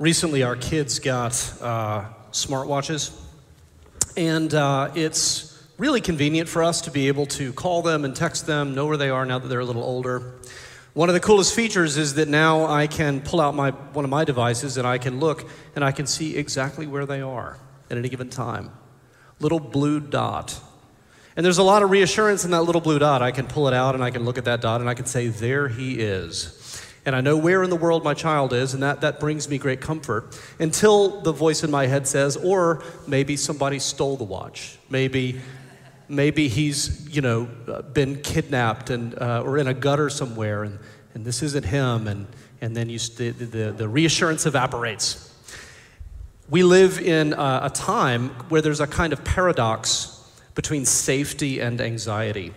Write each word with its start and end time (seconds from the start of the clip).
Recently, 0.00 0.42
our 0.42 0.56
kids 0.56 0.98
got 0.98 1.34
uh, 1.62 2.06
smartwatches, 2.32 3.16
and 4.16 4.52
uh, 4.52 4.90
it's 4.96 5.64
really 5.78 6.00
convenient 6.00 6.48
for 6.48 6.64
us 6.64 6.80
to 6.80 6.90
be 6.90 7.06
able 7.06 7.26
to 7.26 7.52
call 7.52 7.80
them 7.80 8.04
and 8.04 8.16
text 8.16 8.44
them, 8.44 8.74
know 8.74 8.86
where 8.86 8.96
they 8.96 9.08
are 9.08 9.24
now 9.24 9.38
that 9.38 9.46
they're 9.46 9.60
a 9.60 9.64
little 9.64 9.84
older. 9.84 10.34
One 10.94 11.08
of 11.08 11.14
the 11.14 11.20
coolest 11.20 11.54
features 11.54 11.96
is 11.96 12.14
that 12.14 12.26
now 12.26 12.66
I 12.66 12.88
can 12.88 13.20
pull 13.20 13.40
out 13.40 13.54
my, 13.54 13.70
one 13.70 14.04
of 14.04 14.10
my 14.10 14.24
devices 14.24 14.78
and 14.78 14.86
I 14.86 14.98
can 14.98 15.20
look 15.20 15.48
and 15.76 15.84
I 15.84 15.92
can 15.92 16.08
see 16.08 16.36
exactly 16.36 16.88
where 16.88 17.06
they 17.06 17.20
are 17.20 17.56
at 17.88 17.96
any 17.96 18.08
given 18.08 18.30
time. 18.30 18.72
Little 19.38 19.60
blue 19.60 20.00
dot. 20.00 20.60
And 21.36 21.46
there's 21.46 21.58
a 21.58 21.62
lot 21.62 21.84
of 21.84 21.90
reassurance 21.90 22.44
in 22.44 22.50
that 22.50 22.62
little 22.62 22.80
blue 22.80 22.98
dot. 22.98 23.22
I 23.22 23.30
can 23.30 23.46
pull 23.46 23.68
it 23.68 23.74
out 23.74 23.94
and 23.94 24.02
I 24.02 24.10
can 24.10 24.24
look 24.24 24.38
at 24.38 24.44
that 24.46 24.60
dot 24.60 24.80
and 24.80 24.90
I 24.90 24.94
can 24.94 25.06
say, 25.06 25.28
there 25.28 25.68
he 25.68 26.00
is 26.00 26.63
and 27.06 27.14
I 27.14 27.20
know 27.20 27.36
where 27.36 27.62
in 27.62 27.70
the 27.70 27.76
world 27.76 28.02
my 28.02 28.14
child 28.14 28.52
is, 28.52 28.74
and 28.74 28.82
that, 28.82 29.02
that 29.02 29.20
brings 29.20 29.48
me 29.48 29.58
great 29.58 29.80
comfort 29.80 30.38
until 30.58 31.20
the 31.20 31.32
voice 31.32 31.62
in 31.62 31.70
my 31.70 31.86
head 31.86 32.08
says, 32.08 32.36
or 32.36 32.82
maybe 33.06 33.36
somebody 33.36 33.78
stole 33.78 34.16
the 34.16 34.24
watch. 34.24 34.78
Maybe, 34.88 35.40
maybe 36.08 36.48
he's, 36.48 37.06
you 37.14 37.20
know, 37.20 37.48
uh, 37.68 37.82
been 37.82 38.22
kidnapped 38.22 38.90
and, 38.90 39.18
uh, 39.20 39.42
or 39.44 39.58
in 39.58 39.66
a 39.66 39.74
gutter 39.74 40.08
somewhere, 40.08 40.64
and, 40.64 40.78
and 41.14 41.24
this 41.24 41.42
isn't 41.42 41.64
him, 41.66 42.08
and, 42.08 42.26
and 42.60 42.74
then 42.74 42.88
you, 42.88 42.98
the, 42.98 43.30
the, 43.30 43.72
the 43.72 43.88
reassurance 43.88 44.46
evaporates. 44.46 45.30
We 46.48 46.62
live 46.62 46.98
in 46.98 47.32
a, 47.34 47.60
a 47.64 47.70
time 47.70 48.30
where 48.48 48.62
there's 48.62 48.80
a 48.80 48.86
kind 48.86 49.12
of 49.12 49.24
paradox 49.24 50.10
between 50.54 50.84
safety 50.86 51.60
and 51.60 51.80
anxiety. 51.80 52.54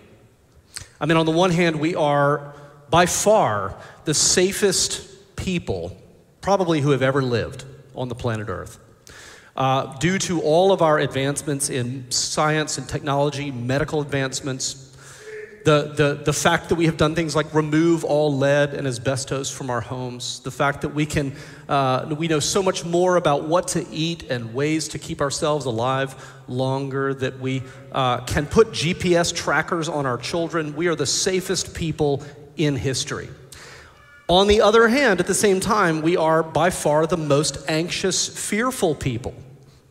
I 1.01 1.05
mean, 1.05 1.17
on 1.17 1.25
the 1.25 1.31
one 1.31 1.51
hand, 1.51 1.79
we 1.79 1.95
are 1.95 2.53
by 2.89 3.05
far 3.05 3.75
the 4.07 4.13
safest 4.13 5.35
people, 5.35 5.95
probably 6.39 6.79
who 6.79 6.91
have 6.91 7.01
ever 7.01 7.21
lived 7.21 7.65
on 7.93 8.07
the 8.07 8.15
planet 8.15 8.47
Earth. 8.47 8.79
Uh, 9.53 9.97
due 9.97 10.17
to 10.17 10.39
all 10.43 10.71
of 10.71 10.81
our 10.81 10.97
advancements 10.97 11.69
in 11.69 12.09
science 12.09 12.77
and 12.77 12.87
technology, 12.87 13.51
medical 13.51 13.99
advancements, 13.99 14.95
the, 15.65 15.91
the, 15.97 16.21
the 16.23 16.31
fact 16.31 16.69
that 16.69 16.75
we 16.75 16.85
have 16.85 16.95
done 16.95 17.15
things 17.15 17.35
like 17.35 17.53
remove 17.53 18.05
all 18.05 18.33
lead 18.33 18.73
and 18.73 18.87
asbestos 18.87 19.51
from 19.51 19.69
our 19.69 19.81
homes, 19.81 20.39
the 20.39 20.51
fact 20.51 20.83
that 20.83 20.93
we 20.93 21.05
can, 21.05 21.35
uh, 21.67 22.15
we 22.17 22.29
know 22.29 22.39
so 22.39 22.63
much 22.63 22.85
more 22.85 23.17
about 23.17 23.43
what 23.43 23.67
to 23.69 23.85
eat 23.89 24.23
and 24.29 24.53
ways 24.53 24.87
to 24.87 24.99
keep 24.99 25.19
ourselves 25.19 25.65
alive 25.65 26.15
longer, 26.47 27.13
that 27.13 27.41
we 27.41 27.61
uh, 27.91 28.21
can 28.21 28.45
put 28.45 28.69
GPS 28.69 29.35
trackers 29.35 29.89
on 29.89 30.05
our 30.05 30.17
children. 30.17 30.77
We 30.77 30.87
are 30.87 30.95
the 30.95 31.05
safest 31.05 31.75
people 31.75 32.23
in 32.55 32.77
history. 32.77 33.27
On 34.29 34.47
the 34.47 34.61
other 34.61 34.89
hand, 34.89 35.21
at 35.21 35.27
the 35.27 35.33
same 35.33 35.61
time, 35.61 36.01
we 36.01 36.17
are 36.17 36.43
by 36.43 36.69
far 36.69 37.07
the 37.07 37.15
most 37.17 37.57
anxious, 37.69 38.27
fearful 38.27 38.93
people 38.93 39.33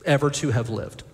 ever 0.05 0.31
to 0.31 0.51
have 0.51 0.69
lived. 0.69 1.05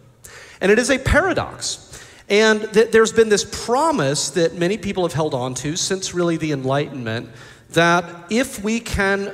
And 0.61 0.73
it 0.73 0.79
is 0.79 0.91
a 0.91 0.99
paradox. 0.99 1.89
And 2.29 2.73
th- 2.73 2.91
there's 2.91 3.13
been 3.13 3.29
this 3.29 3.45
promise 3.45 4.31
that 4.31 4.55
many 4.55 4.77
people 4.77 5.05
have 5.05 5.13
held 5.13 5.35
on 5.35 5.55
to 5.55 5.77
since 5.77 6.15
really 6.15 6.37
the 6.37 6.51
Enlightenment 6.51 7.31
that 7.71 8.05
if 8.29 8.63
we 8.63 8.81
can 8.81 9.33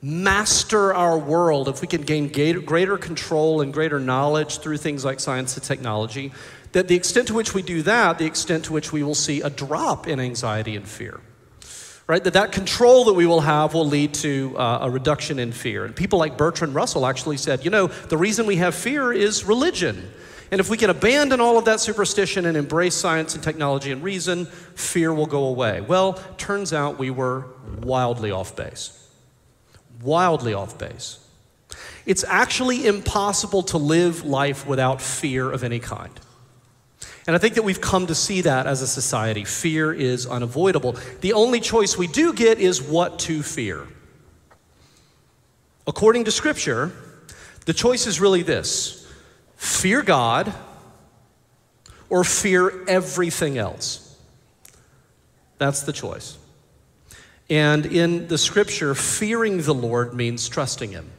master 0.00 0.94
our 0.94 1.18
world, 1.18 1.68
if 1.68 1.82
we 1.82 1.86
can 1.86 2.02
gain 2.02 2.28
greater 2.64 2.96
control 2.96 3.60
and 3.60 3.74
greater 3.74 4.00
knowledge 4.00 4.58
through 4.58 4.78
things 4.78 5.04
like 5.04 5.20
science 5.20 5.54
and 5.54 5.62
technology, 5.62 6.32
that 6.72 6.88
the 6.88 6.96
extent 6.96 7.28
to 7.28 7.34
which 7.34 7.54
we 7.54 7.60
do 7.60 7.82
that, 7.82 8.18
the 8.18 8.24
extent 8.24 8.64
to 8.64 8.72
which 8.72 8.90
we 8.90 9.02
will 9.02 9.14
see 9.14 9.42
a 9.42 9.50
drop 9.50 10.08
in 10.08 10.18
anxiety 10.18 10.74
and 10.74 10.88
fear 10.88 11.20
right? 12.06 12.22
That 12.22 12.34
that 12.34 12.52
control 12.52 13.04
that 13.04 13.14
we 13.14 13.26
will 13.26 13.40
have 13.40 13.74
will 13.74 13.86
lead 13.86 14.14
to 14.14 14.54
uh, 14.56 14.80
a 14.82 14.90
reduction 14.90 15.38
in 15.38 15.52
fear. 15.52 15.84
And 15.84 15.94
people 15.94 16.18
like 16.18 16.36
Bertrand 16.36 16.74
Russell 16.74 17.06
actually 17.06 17.36
said, 17.36 17.64
you 17.64 17.70
know, 17.70 17.86
the 17.86 18.16
reason 18.16 18.46
we 18.46 18.56
have 18.56 18.74
fear 18.74 19.12
is 19.12 19.44
religion. 19.44 20.10
And 20.50 20.60
if 20.60 20.68
we 20.68 20.76
can 20.76 20.90
abandon 20.90 21.40
all 21.40 21.56
of 21.56 21.64
that 21.64 21.80
superstition 21.80 22.44
and 22.44 22.58
embrace 22.58 22.94
science 22.94 23.34
and 23.34 23.42
technology 23.42 23.90
and 23.90 24.02
reason, 24.02 24.44
fear 24.74 25.12
will 25.12 25.26
go 25.26 25.44
away. 25.44 25.80
Well, 25.80 26.14
turns 26.36 26.74
out 26.74 26.98
we 26.98 27.08
were 27.08 27.46
wildly 27.80 28.30
off 28.30 28.54
base. 28.54 29.08
Wildly 30.02 30.52
off 30.52 30.76
base. 30.76 31.18
It's 32.04 32.24
actually 32.24 32.86
impossible 32.86 33.62
to 33.64 33.78
live 33.78 34.24
life 34.24 34.66
without 34.66 35.00
fear 35.00 35.50
of 35.50 35.64
any 35.64 35.78
kind. 35.78 36.12
And 37.26 37.36
I 37.36 37.38
think 37.38 37.54
that 37.54 37.62
we've 37.62 37.80
come 37.80 38.08
to 38.08 38.14
see 38.14 38.40
that 38.40 38.66
as 38.66 38.82
a 38.82 38.86
society. 38.86 39.44
Fear 39.44 39.92
is 39.92 40.26
unavoidable. 40.26 40.96
The 41.20 41.32
only 41.34 41.60
choice 41.60 41.96
we 41.96 42.08
do 42.08 42.32
get 42.32 42.58
is 42.58 42.82
what 42.82 43.20
to 43.20 43.42
fear. 43.42 43.86
According 45.86 46.24
to 46.24 46.30
Scripture, 46.32 46.92
the 47.64 47.72
choice 47.72 48.06
is 48.06 48.20
really 48.20 48.42
this 48.42 49.06
fear 49.56 50.02
God 50.02 50.52
or 52.08 52.24
fear 52.24 52.84
everything 52.88 53.56
else. 53.56 54.18
That's 55.58 55.82
the 55.82 55.92
choice. 55.92 56.36
And 57.48 57.86
in 57.86 58.26
the 58.26 58.38
Scripture, 58.38 58.94
fearing 58.94 59.62
the 59.62 59.74
Lord 59.74 60.12
means 60.14 60.48
trusting 60.48 60.90
Him. 60.90 61.10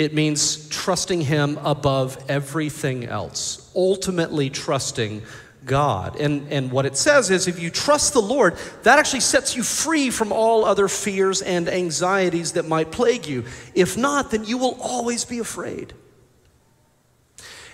It 0.00 0.14
means 0.14 0.66
trusting 0.70 1.20
Him 1.20 1.58
above 1.62 2.16
everything 2.26 3.04
else, 3.04 3.70
ultimately 3.76 4.48
trusting 4.48 5.20
God. 5.66 6.16
And, 6.16 6.50
and 6.50 6.72
what 6.72 6.86
it 6.86 6.96
says 6.96 7.28
is 7.28 7.46
if 7.46 7.60
you 7.60 7.68
trust 7.68 8.14
the 8.14 8.22
Lord, 8.22 8.56
that 8.84 8.98
actually 8.98 9.20
sets 9.20 9.54
you 9.54 9.62
free 9.62 10.08
from 10.08 10.32
all 10.32 10.64
other 10.64 10.88
fears 10.88 11.42
and 11.42 11.68
anxieties 11.68 12.52
that 12.52 12.66
might 12.66 12.90
plague 12.90 13.26
you. 13.26 13.44
If 13.74 13.98
not, 13.98 14.30
then 14.30 14.46
you 14.46 14.56
will 14.56 14.78
always 14.80 15.26
be 15.26 15.38
afraid. 15.38 15.92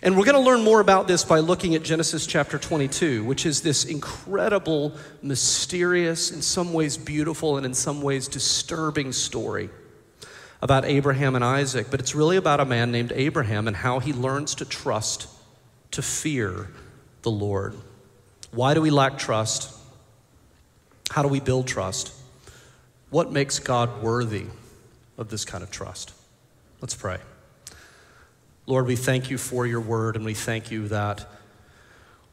And 0.03 0.19
we're 0.19 0.25
going 0.25 0.34
to 0.34 0.41
learn 0.41 0.65
more 0.65 0.81
about 0.81 1.06
this 1.06 1.22
by 1.22 1.38
looking 1.38 1.76
at 1.76 1.84
Genesis 1.84 2.26
chapter 2.26 2.59
22, 2.59 3.22
which 3.22 3.47
is 3.47 3.62
this 3.62 3.84
incredible, 3.84 4.97
mysterious, 5.22 6.32
in 6.32 6.42
some 6.42 6.72
ways 6.72 6.97
beautiful, 6.97 7.56
and 7.56 7.65
in 7.65 7.72
some 7.72 8.03
ways 8.03 8.26
disturbing 8.26 9.12
story 9.12 9.70
about 10.62 10.84
Abraham 10.84 11.34
and 11.34 11.44
Isaac, 11.44 11.89
but 11.91 12.00
it's 12.00 12.15
really 12.15 12.37
about 12.37 12.61
a 12.61 12.65
man 12.65 12.91
named 12.91 13.12
Abraham 13.15 13.69
and 13.69 13.77
how 13.77 13.99
he 13.99 14.12
learns 14.12 14.55
to 14.56 14.65
trust, 14.65 15.28
to 15.91 16.03
fear 16.03 16.69
the 17.22 17.31
Lord. 17.31 17.75
Why 18.53 18.75
do 18.75 18.81
we 18.81 18.91
lack 18.91 19.19
trust? 19.19 19.72
How 21.11 21.22
do 21.22 21.28
we 21.28 21.41
build 21.41 21.66
trust? 21.66 22.12
What 23.11 23.31
makes 23.31 23.59
God 23.59 24.03
worthy 24.03 24.47
of 25.19 25.28
this 25.28 25.45
kind 25.45 25.62
of 25.62 25.71
trust? 25.71 26.12
Let's 26.81 26.95
pray. 26.95 27.19
Lord, 28.66 28.87
we 28.87 28.97
thank 28.97 29.31
you 29.31 29.39
for 29.39 29.66
your 29.66 29.81
word, 29.81 30.16
and 30.16 30.25
we 30.25 30.34
thank 30.34 30.71
you 30.71 30.89
that 30.89 31.27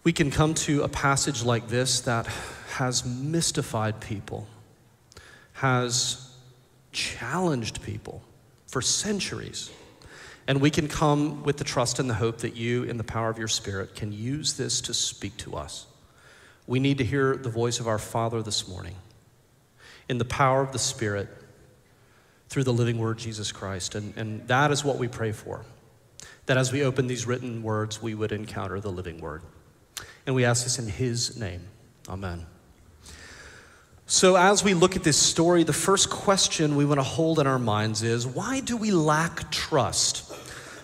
we 0.03 0.11
can 0.11 0.31
come 0.31 0.53
to 0.55 0.81
a 0.81 0.89
passage 0.89 1.43
like 1.43 1.67
this 1.67 2.01
that 2.01 2.25
has 2.73 3.05
mystified 3.05 4.01
people, 4.01 4.47
has 5.53 6.22
challenged 6.93 7.81
people 7.83 8.21
for 8.67 8.81
centuries. 8.81 9.69
And 10.47 10.59
we 10.59 10.69
can 10.69 10.87
come 10.87 11.43
with 11.43 11.57
the 11.57 11.63
trust 11.63 11.99
and 11.99 12.09
the 12.09 12.15
hope 12.15 12.39
that 12.39 12.55
you, 12.55 12.83
in 12.83 12.97
the 12.97 13.03
power 13.03 13.29
of 13.29 13.37
your 13.37 13.47
Spirit, 13.47 13.95
can 13.95 14.11
use 14.11 14.53
this 14.53 14.81
to 14.81 14.93
speak 14.93 15.37
to 15.37 15.55
us. 15.55 15.85
We 16.67 16.79
need 16.79 16.97
to 16.97 17.05
hear 17.05 17.35
the 17.35 17.49
voice 17.49 17.79
of 17.79 17.87
our 17.87 17.99
Father 17.99 18.41
this 18.41 18.67
morning 18.67 18.95
in 20.09 20.17
the 20.17 20.25
power 20.25 20.61
of 20.61 20.71
the 20.71 20.79
Spirit 20.79 21.29
through 22.49 22.63
the 22.65 22.73
living 22.73 22.97
word, 22.97 23.17
Jesus 23.17 23.51
Christ. 23.51 23.95
And, 23.95 24.15
and 24.17 24.47
that 24.47 24.71
is 24.71 24.83
what 24.83 24.97
we 24.97 25.07
pray 25.07 25.31
for. 25.31 25.65
That 26.45 26.57
as 26.57 26.71
we 26.71 26.83
open 26.83 27.07
these 27.07 27.25
written 27.25 27.63
words, 27.63 28.01
we 28.01 28.13
would 28.13 28.31
encounter 28.31 28.79
the 28.79 28.91
living 28.91 29.19
word. 29.19 29.43
And 30.25 30.35
we 30.35 30.45
ask 30.45 30.63
this 30.63 30.77
in 30.77 30.87
His 30.87 31.37
name. 31.37 31.61
Amen. 32.07 32.45
So, 34.05 34.35
as 34.35 34.65
we 34.65 34.73
look 34.73 34.97
at 34.97 35.03
this 35.03 35.17
story, 35.17 35.63
the 35.63 35.71
first 35.71 36.09
question 36.09 36.75
we 36.75 36.83
want 36.83 36.99
to 36.99 37.03
hold 37.03 37.39
in 37.39 37.47
our 37.47 37.57
minds 37.57 38.03
is 38.03 38.27
why 38.27 38.59
do 38.59 38.75
we 38.75 38.91
lack 38.91 39.49
trust? 39.49 40.33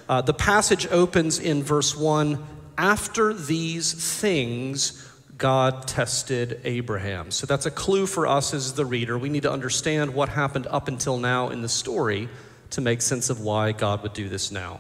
Uh, 0.08 0.22
the 0.22 0.34
passage 0.34 0.88
opens 0.88 1.38
in 1.38 1.62
verse 1.62 1.96
1 1.96 2.44
after 2.78 3.34
these 3.34 3.92
things, 4.20 5.06
God 5.38 5.86
tested 5.86 6.62
Abraham. 6.64 7.30
So, 7.32 7.46
that's 7.46 7.66
a 7.66 7.72
clue 7.72 8.08
for 8.08 8.26
us 8.26 8.54
as 8.54 8.74
the 8.74 8.86
reader. 8.86 9.18
We 9.18 9.28
need 9.28 9.44
to 9.44 9.52
understand 9.52 10.14
what 10.14 10.30
happened 10.30 10.68
up 10.68 10.88
until 10.88 11.18
now 11.18 11.50
in 11.50 11.62
the 11.62 11.70
story 11.70 12.30
to 12.70 12.82
make 12.82 13.02
sense 13.02 13.30
of 13.30 13.42
why 13.42 13.74
God 13.74 14.02
would 14.02 14.14
do 14.14 14.30
this 14.30 14.50
now. 14.50 14.80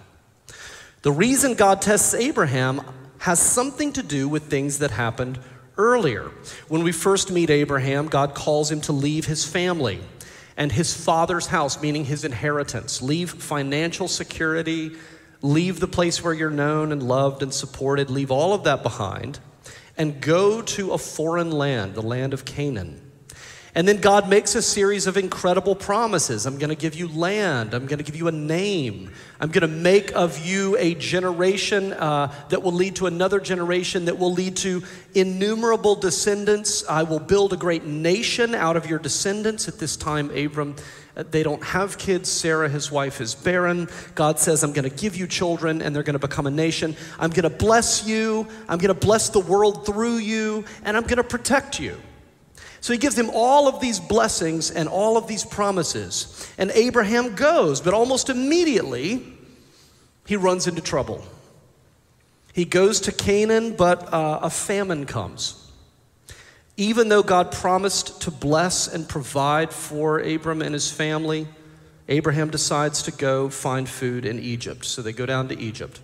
The 1.02 1.12
reason 1.12 1.56
God 1.56 1.82
tests 1.82 2.14
Abraham 2.14 2.82
has 3.20 3.40
something 3.40 3.92
to 3.94 4.04
do 4.04 4.30
with 4.30 4.44
things 4.44 4.80
that 4.80 4.92
happened 4.92 5.40
earlier. 5.80 6.30
When 6.68 6.84
we 6.84 6.92
first 6.92 7.32
meet 7.32 7.50
Abraham, 7.50 8.08
God 8.08 8.36
calls 8.36 8.70
him 8.70 8.82
to 8.82 8.92
leave 8.92 9.26
his 9.26 9.44
family 9.46 10.02
and 10.56 10.72
his 10.72 10.94
father's 10.94 11.48
house, 11.48 11.82
meaning 11.82 12.06
his 12.06 12.26
inheritance, 12.26 13.02
leave 13.02 13.32
financial 13.32 14.10
security, 14.10 14.92
leave 15.42 15.80
the 15.80 15.88
place 15.88 16.22
where 16.22 16.34
you're 16.34 16.50
known 16.50 16.92
and 16.92 17.02
loved 17.02 17.42
and 17.42 17.54
supported, 17.54 18.10
leave 18.10 18.30
all 18.30 18.54
of 18.54 18.66
that 18.66 18.84
behind, 18.84 19.40
and 19.98 20.22
go 20.22 20.62
to 20.62 20.92
a 20.92 20.98
foreign 20.98 21.50
land, 21.50 21.96
the 21.96 22.02
land 22.02 22.34
of 22.34 22.44
Canaan. 22.44 23.09
And 23.80 23.88
then 23.88 24.02
God 24.02 24.28
makes 24.28 24.56
a 24.56 24.62
series 24.62 25.08
of 25.08 25.16
incredible 25.16 25.74
promises. 25.74 26.46
I'm 26.46 26.58
going 26.58 26.70
to 26.70 26.76
give 26.76 26.96
you 26.96 27.08
land. 27.08 27.74
I'm 27.74 27.86
going 27.86 28.00
to 28.00 28.04
give 28.04 28.18
you 28.18 28.28
a 28.28 28.32
name. 28.34 29.10
I'm 29.40 29.52
going 29.52 29.62
to 29.62 29.74
make 29.74 30.14
of 30.18 30.46
you 30.46 30.76
a 30.78 30.96
generation 30.96 31.94
uh, 31.94 32.34
that 32.50 32.62
will 32.62 32.74
lead 32.74 32.98
to 32.98 33.06
another 33.06 33.40
generation 33.40 34.04
that 34.04 34.20
will 34.20 34.34
lead 34.34 34.58
to 34.58 34.84
innumerable 35.16 35.96
descendants. 35.96 36.84
I 36.90 37.04
will 37.04 37.22
build 37.22 37.54
a 37.54 37.56
great 37.56 37.86
nation 37.86 38.54
out 38.54 38.76
of 38.76 38.86
your 38.86 39.00
descendants. 39.00 39.70
At 39.70 39.80
this 39.80 39.96
time, 39.96 40.30
Abram, 40.32 40.76
uh, 41.16 41.24
they 41.32 41.42
don't 41.42 41.64
have 41.64 41.98
kids. 41.98 42.28
Sarah, 42.28 42.68
his 42.68 42.92
wife, 42.92 43.22
is 43.22 43.34
barren. 43.34 43.88
God 44.14 44.40
says, 44.40 44.62
I'm 44.62 44.74
going 44.74 44.90
to 44.90 44.94
give 44.94 45.16
you 45.16 45.26
children 45.26 45.82
and 45.82 45.96
they're 45.96 46.04
going 46.04 46.20
to 46.20 46.28
become 46.28 46.48
a 46.48 46.52
nation. 46.52 46.98
I'm 47.18 47.30
going 47.30 47.44
to 47.44 47.50
bless 47.50 48.06
you. 48.06 48.46
I'm 48.68 48.78
going 48.78 48.94
to 48.94 49.06
bless 49.08 49.30
the 49.30 49.40
world 49.40 49.86
through 49.86 50.18
you. 50.18 50.66
And 50.84 50.98
I'm 50.98 51.04
going 51.04 51.16
to 51.16 51.24
protect 51.24 51.80
you. 51.80 51.96
So 52.82 52.94
he 52.94 53.00
gives 53.00 53.18
him 53.18 53.30
all 53.34 53.68
of 53.68 53.82
these 53.82 54.00
blessings 54.00 54.72
and 54.72 54.88
all 54.88 55.18
of 55.18 55.28
these 55.28 55.44
promises. 55.44 56.50
And 56.58 56.72
Abraham 56.72 57.36
goes, 57.36 57.82
but 57.82 57.94
almost 57.94 58.30
immediately 58.30 59.24
he 60.26 60.36
runs 60.36 60.68
into 60.68 60.82
trouble. 60.82 61.24
He 62.54 62.66
goes 62.66 63.02
to 63.02 63.12
Canaan, 63.12 63.76
but 63.76 64.14
uh, 64.14 64.40
a 64.42 64.50
famine 64.50 65.06
comes. 65.06 65.72
Even 66.78 67.10
though 67.10 67.24
God 67.24 67.52
promised 67.52 68.22
to 68.22 68.32
bless 68.32 68.88
and 68.88 69.08
provide 69.08 69.74
for 69.74 70.20
Abram 70.20 70.62
and 70.62 70.74
his 70.74 70.90
family, 70.90 71.48
Abraham 72.08 72.50
decides 72.50 73.04
to 73.04 73.12
go 73.12 73.50
find 73.50 73.88
food 73.88 74.26
in 74.26 74.40
Egypt. 74.40 74.86
So 74.86 75.02
they 75.02 75.14
go 75.14 75.26
down 75.26 75.50
to 75.50 75.60
Egypt. 75.60 76.00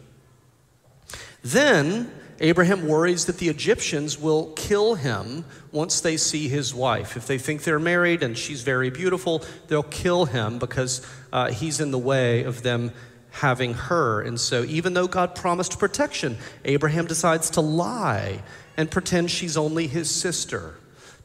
Then 1.41 2.11
Abraham 2.39 2.87
worries 2.87 3.25
that 3.25 3.37
the 3.37 3.47
Egyptians 3.47 4.19
will 4.19 4.51
kill 4.53 4.95
him 4.95 5.45
once 5.71 6.01
they 6.01 6.17
see 6.17 6.49
his 6.49 6.73
wife. 6.75 7.15
If 7.15 7.27
they 7.27 7.37
think 7.37 7.63
they're 7.63 7.79
married 7.79 8.23
and 8.23 8.37
she's 8.37 8.61
very 8.61 8.89
beautiful, 8.89 9.43
they'll 9.67 9.83
kill 9.83 10.25
him 10.25 10.59
because 10.59 11.05
uh, 11.31 11.51
he's 11.51 11.79
in 11.79 11.91
the 11.91 11.97
way 11.97 12.43
of 12.43 12.61
them 12.61 12.91
having 13.31 13.73
her. 13.73 14.21
And 14.21 14.39
so, 14.39 14.63
even 14.63 14.93
though 14.93 15.07
God 15.07 15.35
promised 15.35 15.79
protection, 15.79 16.37
Abraham 16.65 17.05
decides 17.05 17.49
to 17.51 17.61
lie 17.61 18.41
and 18.77 18.91
pretend 18.91 19.31
she's 19.31 19.55
only 19.55 19.87
his 19.87 20.09
sister 20.09 20.75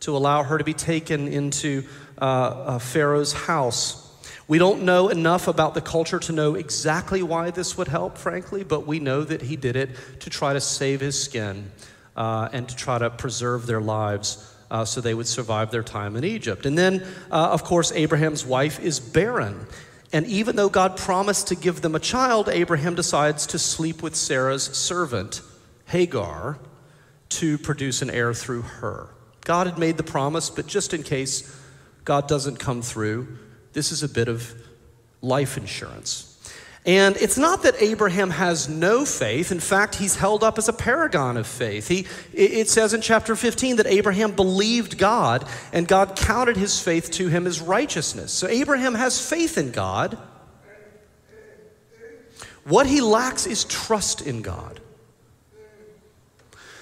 to 0.00 0.16
allow 0.16 0.42
her 0.42 0.58
to 0.58 0.64
be 0.64 0.74
taken 0.74 1.28
into 1.28 1.84
uh, 2.20 2.24
uh, 2.24 2.78
Pharaoh's 2.78 3.32
house. 3.32 4.09
We 4.50 4.58
don't 4.58 4.82
know 4.82 5.10
enough 5.10 5.46
about 5.46 5.74
the 5.74 5.80
culture 5.80 6.18
to 6.18 6.32
know 6.32 6.56
exactly 6.56 7.22
why 7.22 7.52
this 7.52 7.78
would 7.78 7.86
help, 7.86 8.18
frankly, 8.18 8.64
but 8.64 8.84
we 8.84 8.98
know 8.98 9.22
that 9.22 9.42
he 9.42 9.54
did 9.54 9.76
it 9.76 9.90
to 10.18 10.28
try 10.28 10.54
to 10.54 10.60
save 10.60 11.00
his 11.00 11.22
skin 11.22 11.70
uh, 12.16 12.48
and 12.52 12.68
to 12.68 12.74
try 12.74 12.98
to 12.98 13.10
preserve 13.10 13.66
their 13.66 13.80
lives 13.80 14.52
uh, 14.68 14.84
so 14.84 15.00
they 15.00 15.14
would 15.14 15.28
survive 15.28 15.70
their 15.70 15.84
time 15.84 16.16
in 16.16 16.24
Egypt. 16.24 16.66
And 16.66 16.76
then, 16.76 17.06
uh, 17.30 17.50
of 17.52 17.62
course, 17.62 17.92
Abraham's 17.92 18.44
wife 18.44 18.80
is 18.80 18.98
barren. 18.98 19.68
And 20.12 20.26
even 20.26 20.56
though 20.56 20.68
God 20.68 20.96
promised 20.96 21.46
to 21.46 21.54
give 21.54 21.80
them 21.80 21.94
a 21.94 22.00
child, 22.00 22.48
Abraham 22.48 22.96
decides 22.96 23.46
to 23.46 23.58
sleep 23.60 24.02
with 24.02 24.16
Sarah's 24.16 24.64
servant, 24.64 25.42
Hagar, 25.84 26.58
to 27.28 27.56
produce 27.56 28.02
an 28.02 28.10
heir 28.10 28.34
through 28.34 28.62
her. 28.62 29.10
God 29.42 29.68
had 29.68 29.78
made 29.78 29.96
the 29.96 30.02
promise, 30.02 30.50
but 30.50 30.66
just 30.66 30.92
in 30.92 31.04
case 31.04 31.56
God 32.04 32.26
doesn't 32.26 32.56
come 32.56 32.82
through, 32.82 33.38
this 33.72 33.92
is 33.92 34.02
a 34.02 34.08
bit 34.08 34.28
of 34.28 34.54
life 35.22 35.56
insurance. 35.56 36.26
And 36.86 37.16
it's 37.18 37.36
not 37.36 37.64
that 37.64 37.74
Abraham 37.80 38.30
has 38.30 38.68
no 38.68 39.04
faith. 39.04 39.52
In 39.52 39.60
fact, 39.60 39.96
he's 39.96 40.16
held 40.16 40.42
up 40.42 40.56
as 40.56 40.68
a 40.68 40.72
paragon 40.72 41.36
of 41.36 41.46
faith. 41.46 41.88
He, 41.88 42.06
it 42.32 42.70
says 42.70 42.94
in 42.94 43.02
chapter 43.02 43.36
15 43.36 43.76
that 43.76 43.86
Abraham 43.86 44.32
believed 44.32 44.96
God 44.96 45.46
and 45.74 45.86
God 45.86 46.16
counted 46.16 46.56
his 46.56 46.80
faith 46.80 47.10
to 47.12 47.28
him 47.28 47.46
as 47.46 47.60
righteousness. 47.60 48.32
So 48.32 48.48
Abraham 48.48 48.94
has 48.94 49.20
faith 49.20 49.58
in 49.58 49.72
God. 49.72 50.16
What 52.64 52.86
he 52.86 53.00
lacks 53.02 53.46
is 53.46 53.64
trust 53.64 54.26
in 54.26 54.40
God. 54.40 54.80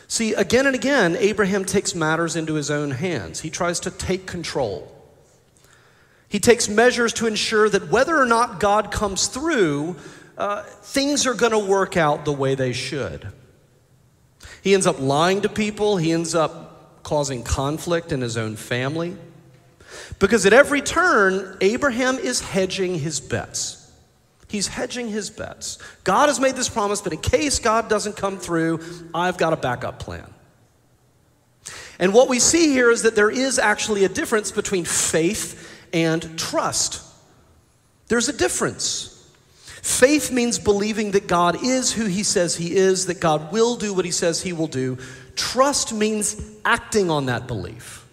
See, 0.06 0.32
again 0.32 0.66
and 0.66 0.74
again, 0.74 1.16
Abraham 1.16 1.64
takes 1.64 1.94
matters 1.94 2.36
into 2.36 2.54
his 2.54 2.70
own 2.70 2.92
hands. 2.92 3.40
He 3.40 3.50
tries 3.50 3.80
to 3.80 3.90
take 3.90 4.26
control. 4.26 4.97
He 6.28 6.38
takes 6.38 6.68
measures 6.68 7.12
to 7.14 7.26
ensure 7.26 7.68
that 7.68 7.90
whether 7.90 8.16
or 8.16 8.26
not 8.26 8.60
God 8.60 8.90
comes 8.90 9.28
through, 9.28 9.96
uh, 10.36 10.62
things 10.62 11.26
are 11.26 11.34
going 11.34 11.52
to 11.52 11.58
work 11.58 11.96
out 11.96 12.24
the 12.24 12.32
way 12.32 12.54
they 12.54 12.72
should. 12.72 13.28
He 14.62 14.74
ends 14.74 14.86
up 14.86 15.00
lying 15.00 15.40
to 15.42 15.48
people, 15.48 15.96
he 15.96 16.12
ends 16.12 16.34
up 16.34 17.02
causing 17.02 17.42
conflict 17.42 18.12
in 18.12 18.20
his 18.20 18.36
own 18.36 18.56
family. 18.56 19.16
Because 20.18 20.44
at 20.44 20.52
every 20.52 20.82
turn, 20.82 21.56
Abraham 21.60 22.18
is 22.18 22.40
hedging 22.40 22.98
his 22.98 23.20
bets. 23.20 23.90
He's 24.48 24.68
hedging 24.68 25.08
his 25.08 25.30
bets. 25.30 25.78
God 26.04 26.28
has 26.28 26.40
made 26.40 26.56
this 26.56 26.68
promise, 26.68 27.00
but 27.00 27.12
in 27.12 27.20
case 27.20 27.58
God 27.58 27.88
doesn't 27.88 28.16
come 28.16 28.38
through, 28.38 28.80
I've 29.14 29.38
got 29.38 29.52
a 29.52 29.56
backup 29.56 29.98
plan. 29.98 30.26
And 31.98 32.14
what 32.14 32.28
we 32.28 32.38
see 32.38 32.68
here 32.68 32.90
is 32.90 33.02
that 33.02 33.14
there 33.14 33.30
is 33.30 33.58
actually 33.58 34.04
a 34.04 34.08
difference 34.08 34.50
between 34.50 34.84
faith 34.84 35.77
and 35.92 36.38
trust. 36.38 37.02
There's 38.08 38.28
a 38.28 38.32
difference. 38.32 39.14
Faith 39.82 40.30
means 40.30 40.58
believing 40.58 41.12
that 41.12 41.26
God 41.26 41.64
is 41.64 41.92
who 41.92 42.04
he 42.04 42.22
says 42.22 42.56
he 42.56 42.76
is, 42.76 43.06
that 43.06 43.20
God 43.20 43.52
will 43.52 43.76
do 43.76 43.94
what 43.94 44.04
he 44.04 44.10
says 44.10 44.42
he 44.42 44.52
will 44.52 44.66
do. 44.66 44.98
Trust 45.34 45.94
means 45.94 46.36
acting 46.64 47.10
on 47.10 47.26
that 47.26 47.46
belief, 47.46 48.06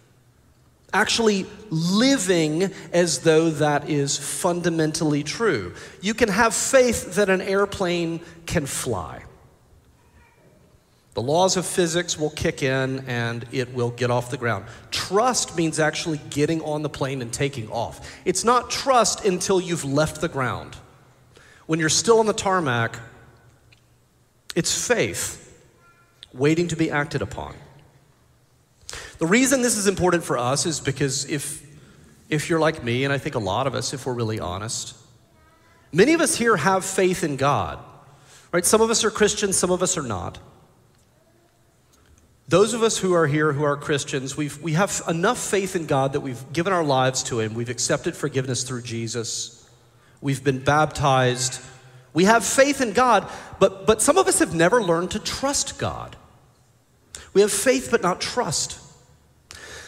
actually 0.93 1.45
living 1.69 2.71
as 2.93 3.19
though 3.19 3.49
that 3.49 3.89
is 3.89 4.17
fundamentally 4.17 5.23
true. 5.23 5.73
You 6.01 6.13
can 6.13 6.29
have 6.29 6.53
faith 6.53 7.15
that 7.15 7.29
an 7.29 7.41
airplane 7.41 8.21
can 8.45 8.65
fly. 8.65 9.24
The 11.15 11.21
laws 11.21 11.55
of 11.55 11.65
physics 11.65 12.19
will 12.19 12.29
kick 12.29 12.61
in 12.61 13.05
and 13.07 13.45
it 13.53 13.73
will 13.73 13.89
get 13.89 14.11
off 14.11 14.29
the 14.29 14.37
ground. 14.37 14.65
Trust 14.91 15.55
means 15.55 15.79
actually 15.79 16.19
getting 16.29 16.61
on 16.61 16.81
the 16.81 16.89
plane 16.89 17.21
and 17.21 17.31
taking 17.31 17.69
off. 17.69 18.19
It's 18.25 18.43
not 18.43 18.69
trust 18.69 19.23
until 19.23 19.61
you've 19.61 19.85
left 19.85 20.19
the 20.19 20.27
ground. 20.27 20.75
When 21.67 21.79
you're 21.79 21.87
still 21.87 22.19
on 22.19 22.25
the 22.25 22.33
tarmac, 22.33 22.99
it's 24.55 24.87
faith 24.87 25.41
waiting 26.33 26.67
to 26.67 26.75
be 26.75 26.91
acted 26.91 27.21
upon. 27.21 27.55
The 29.17 29.25
reason 29.25 29.61
this 29.61 29.77
is 29.77 29.87
important 29.87 30.25
for 30.25 30.37
us 30.37 30.65
is 30.65 30.81
because 30.81 31.29
if, 31.29 31.65
if 32.29 32.49
you're 32.49 32.59
like 32.59 32.83
me, 32.83 33.05
and 33.05 33.13
I 33.13 33.17
think 33.19 33.35
a 33.35 33.39
lot 33.39 33.67
of 33.67 33.73
us, 33.73 33.93
if 33.93 34.05
we're 34.05 34.13
really 34.13 34.41
honest, 34.41 34.97
many 35.93 36.13
of 36.13 36.19
us 36.19 36.35
here 36.35 36.57
have 36.57 36.83
faith 36.83 37.23
in 37.23 37.37
God, 37.37 37.79
right? 38.51 38.65
Some 38.65 38.81
of 38.81 38.89
us 38.89 39.05
are 39.05 39.11
Christians, 39.11 39.55
some 39.55 39.71
of 39.71 39.81
us 39.81 39.97
are 39.97 40.03
not. 40.03 40.39
Those 42.47 42.73
of 42.75 42.83
us 42.83 42.97
who 42.97 43.13
are 43.13 43.25
here 43.25 43.53
who 43.53 43.63
are 43.63 43.75
Christians, 43.75 44.37
we've, 44.37 44.61
we 44.61 44.73
have 44.73 45.01
enough 45.07 45.39
faith 45.39 45.75
in 45.75 45.87
God 45.87 46.13
that 46.13 46.19
we've 46.19 46.53
given 46.53 46.73
our 46.73 46.83
lives 46.83 47.23
to 47.23 47.39
Him. 47.39 47.55
We've 47.55 47.69
accepted 47.69 48.15
forgiveness 48.15 48.63
through 48.63 48.83
Jesus. 48.83 49.67
We've 50.21 50.43
been 50.43 50.59
baptized. 50.59 51.59
We 52.13 52.25
have 52.25 52.45
faith 52.45 52.81
in 52.81 52.93
God, 52.93 53.27
but, 53.59 53.87
but 53.87 54.01
some 54.01 54.17
of 54.17 54.27
us 54.27 54.39
have 54.39 54.53
never 54.53 54.83
learned 54.83 55.11
to 55.11 55.19
trust 55.19 55.79
God. 55.79 56.15
We 57.33 57.41
have 57.41 57.51
faith 57.51 57.89
but 57.89 58.03
not 58.03 58.21
trust. 58.21 58.79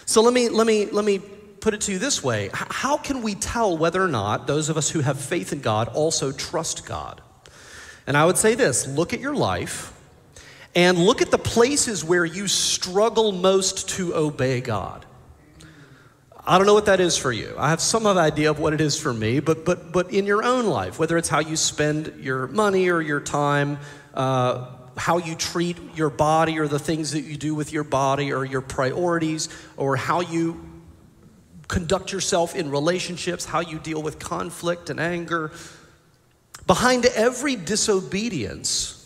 So 0.08 0.22
let 0.22 0.34
me, 0.34 0.50
let 0.50 0.66
me, 0.66 0.88
let 0.88 1.06
me 1.06 1.20
put 1.20 1.74
it 1.74 1.82
to 1.82 1.92
you 1.92 2.00
this 2.00 2.24
way 2.24 2.50
How 2.54 2.98
can 2.98 3.22
we 3.22 3.36
tell 3.36 3.78
whether 3.78 4.04
or 4.04 4.08
not 4.08 4.48
those 4.48 4.70
of 4.70 4.78
us 4.78 4.90
who 4.90 5.02
have 5.02 5.20
faith 5.20 5.54
in 5.54 5.62
God 5.62 5.90
also 5.90 6.32
trust 6.32 6.88
God? 6.88 7.22
And 8.08 8.18
I 8.18 8.26
would 8.26 8.38
say 8.38 8.56
this 8.56 8.88
look 8.88 9.14
at 9.14 9.20
your 9.20 9.36
life 9.36 9.94
and 10.76 10.98
look 10.98 11.22
at 11.22 11.32
the 11.32 11.38
places 11.38 12.04
where 12.04 12.26
you 12.26 12.48
struggle 12.48 13.32
most 13.32 13.90
to 13.90 14.16
obey 14.16 14.62
God. 14.62 15.06
I 16.46 16.58
don't 16.58 16.66
know 16.66 16.74
what 16.74 16.86
that 16.86 17.02
is 17.02 17.18
for 17.18 17.32
you. 17.32 17.54
I 17.58 17.70
have 17.72 17.82
some 17.82 18.08
idea 18.08 18.50
of 18.50 18.58
what 18.58 18.74
it 18.74 18.80
is 18.80 18.98
for 18.98 19.14
me, 19.14 19.42
but, 19.42 19.66
but, 19.66 19.92
but 19.92 20.14
in 20.14 20.26
your 20.26 20.44
own 20.44 20.66
life, 20.66 20.98
whether 20.98 21.18
it's 21.18 21.28
how 21.28 21.40
you 21.40 21.58
spend 21.58 22.14
your 22.22 22.48
money 22.48 22.90
or 22.90 23.02
your 23.02 23.20
time, 23.20 23.80
uh, 24.14 24.72
how 24.96 25.18
you 25.18 25.36
treat 25.36 25.78
your 25.96 26.10
body 26.10 26.58
or 26.58 26.70
the 26.70 26.80
things 26.80 27.12
that 27.12 27.22
you 27.22 27.36
do 27.36 27.54
with 27.54 27.74
your 27.74 27.84
body 27.84 28.32
or 28.32 28.46
your 28.46 28.62
priorities, 28.62 29.50
or 29.76 29.98
how 29.98 30.22
you 30.22 30.66
conduct 31.68 32.14
yourself 32.14 32.56
in 32.56 32.72
relationships, 32.72 33.44
how 33.44 33.60
you 33.60 33.78
deal 33.78 34.02
with 34.02 34.18
conflict 34.18 34.90
and 34.90 35.02
anger. 35.02 35.52
Behind 36.66 37.06
every 37.08 37.58
disobedience, 37.58 38.97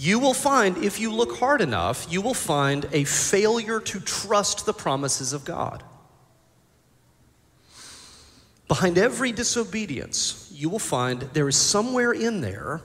you 0.00 0.18
will 0.18 0.32
find, 0.32 0.78
if 0.78 0.98
you 0.98 1.12
look 1.12 1.36
hard 1.36 1.60
enough, 1.60 2.06
you 2.10 2.22
will 2.22 2.34
find 2.34 2.86
a 2.90 3.04
failure 3.04 3.80
to 3.80 4.00
trust 4.00 4.64
the 4.64 4.72
promises 4.72 5.34
of 5.34 5.44
God. 5.44 5.82
Behind 8.66 8.96
every 8.96 9.30
disobedience, 9.30 10.50
you 10.54 10.70
will 10.70 10.78
find 10.78 11.20
there 11.34 11.48
is 11.48 11.56
somewhere 11.56 12.12
in 12.12 12.40
there 12.40 12.80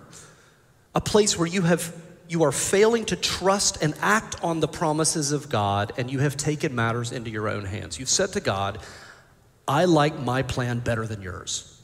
a 0.93 0.99
place 0.99 1.37
where 1.37 1.47
you 1.47 1.61
have 1.61 1.95
you 2.27 2.43
are 2.43 2.51
failing 2.51 3.05
to 3.05 3.15
trust 3.15 3.83
and 3.83 3.93
act 4.01 4.43
on 4.43 4.59
the 4.59 4.67
promises 4.67 5.31
of 5.31 5.47
God, 5.47 5.93
and 5.95 6.11
you 6.11 6.19
have 6.19 6.35
taken 6.35 6.73
matters 6.73 7.11
into 7.11 7.29
your 7.29 7.47
own 7.47 7.65
hands. 7.65 7.99
You've 7.99 8.09
said 8.09 8.33
to 8.33 8.39
God, 8.39 8.79
I 9.67 9.85
like 9.85 10.19
my 10.19 10.41
plan 10.41 10.79
better 10.79 11.05
than 11.05 11.21
yours. 11.21 11.79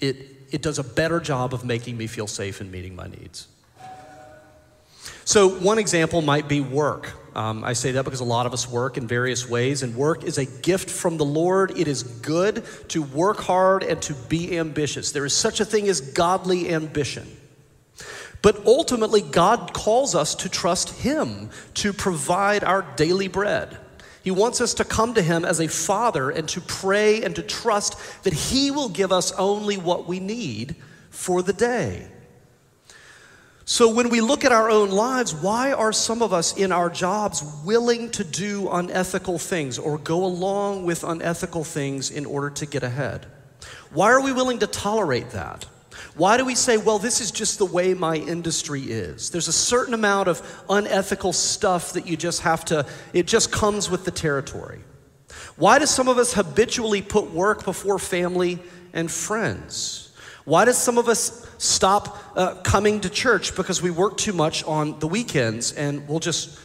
It, 0.00 0.16
it 0.52 0.62
does 0.62 0.78
a 0.78 0.84
better 0.84 1.18
job 1.18 1.52
of 1.52 1.64
making 1.64 1.96
me 1.96 2.06
feel 2.06 2.28
safe 2.28 2.60
and 2.60 2.70
meeting 2.70 2.94
my 2.94 3.08
needs. 3.08 3.48
So, 5.28 5.46
one 5.46 5.76
example 5.76 6.22
might 6.22 6.48
be 6.48 6.62
work. 6.62 7.12
Um, 7.36 7.62
I 7.62 7.74
say 7.74 7.92
that 7.92 8.06
because 8.06 8.20
a 8.20 8.24
lot 8.24 8.46
of 8.46 8.54
us 8.54 8.66
work 8.66 8.96
in 8.96 9.06
various 9.06 9.46
ways, 9.46 9.82
and 9.82 9.94
work 9.94 10.24
is 10.24 10.38
a 10.38 10.46
gift 10.46 10.88
from 10.88 11.18
the 11.18 11.24
Lord. 11.26 11.78
It 11.78 11.86
is 11.86 12.02
good 12.02 12.64
to 12.88 13.02
work 13.02 13.36
hard 13.40 13.82
and 13.82 14.00
to 14.00 14.14
be 14.14 14.56
ambitious. 14.56 15.12
There 15.12 15.26
is 15.26 15.34
such 15.34 15.60
a 15.60 15.66
thing 15.66 15.86
as 15.86 16.00
godly 16.00 16.72
ambition. 16.72 17.26
But 18.40 18.64
ultimately, 18.64 19.20
God 19.20 19.74
calls 19.74 20.14
us 20.14 20.34
to 20.36 20.48
trust 20.48 21.00
Him 21.00 21.50
to 21.74 21.92
provide 21.92 22.64
our 22.64 22.80
daily 22.96 23.28
bread. 23.28 23.76
He 24.24 24.30
wants 24.30 24.62
us 24.62 24.72
to 24.72 24.84
come 24.86 25.12
to 25.12 25.20
Him 25.20 25.44
as 25.44 25.60
a 25.60 25.68
father 25.68 26.30
and 26.30 26.48
to 26.48 26.62
pray 26.62 27.22
and 27.22 27.36
to 27.36 27.42
trust 27.42 27.98
that 28.22 28.32
He 28.32 28.70
will 28.70 28.88
give 28.88 29.12
us 29.12 29.32
only 29.32 29.76
what 29.76 30.08
we 30.08 30.20
need 30.20 30.74
for 31.10 31.42
the 31.42 31.52
day. 31.52 32.08
So, 33.70 33.86
when 33.92 34.08
we 34.08 34.22
look 34.22 34.46
at 34.46 34.50
our 34.50 34.70
own 34.70 34.88
lives, 34.88 35.34
why 35.34 35.72
are 35.72 35.92
some 35.92 36.22
of 36.22 36.32
us 36.32 36.56
in 36.56 36.72
our 36.72 36.88
jobs 36.88 37.44
willing 37.66 38.08
to 38.12 38.24
do 38.24 38.70
unethical 38.70 39.38
things 39.38 39.78
or 39.78 39.98
go 39.98 40.24
along 40.24 40.86
with 40.86 41.04
unethical 41.04 41.64
things 41.64 42.10
in 42.10 42.24
order 42.24 42.48
to 42.48 42.64
get 42.64 42.82
ahead? 42.82 43.26
Why 43.92 44.10
are 44.10 44.22
we 44.22 44.32
willing 44.32 44.60
to 44.60 44.66
tolerate 44.66 45.32
that? 45.32 45.66
Why 46.16 46.38
do 46.38 46.46
we 46.46 46.54
say, 46.54 46.78
well, 46.78 46.98
this 46.98 47.20
is 47.20 47.30
just 47.30 47.58
the 47.58 47.66
way 47.66 47.92
my 47.92 48.16
industry 48.16 48.80
is? 48.84 49.28
There's 49.28 49.48
a 49.48 49.52
certain 49.52 49.92
amount 49.92 50.28
of 50.28 50.64
unethical 50.70 51.34
stuff 51.34 51.92
that 51.92 52.06
you 52.06 52.16
just 52.16 52.40
have 52.40 52.64
to, 52.66 52.86
it 53.12 53.26
just 53.26 53.52
comes 53.52 53.90
with 53.90 54.06
the 54.06 54.10
territory. 54.10 54.80
Why 55.56 55.78
do 55.78 55.84
some 55.84 56.08
of 56.08 56.16
us 56.16 56.32
habitually 56.32 57.02
put 57.02 57.32
work 57.32 57.66
before 57.66 57.98
family 57.98 58.60
and 58.94 59.10
friends? 59.10 60.16
Why 60.46 60.64
does 60.64 60.78
some 60.78 60.96
of 60.96 61.06
us 61.10 61.46
stop 61.58 62.18
uh, 62.36 62.54
coming 62.62 63.00
to 63.00 63.10
church 63.10 63.54
because 63.54 63.82
we 63.82 63.90
work 63.90 64.16
too 64.16 64.32
much 64.32 64.64
on 64.64 64.98
the 65.00 65.06
weekends 65.06 65.72
and 65.72 66.08
we'll 66.08 66.20
just 66.20 66.58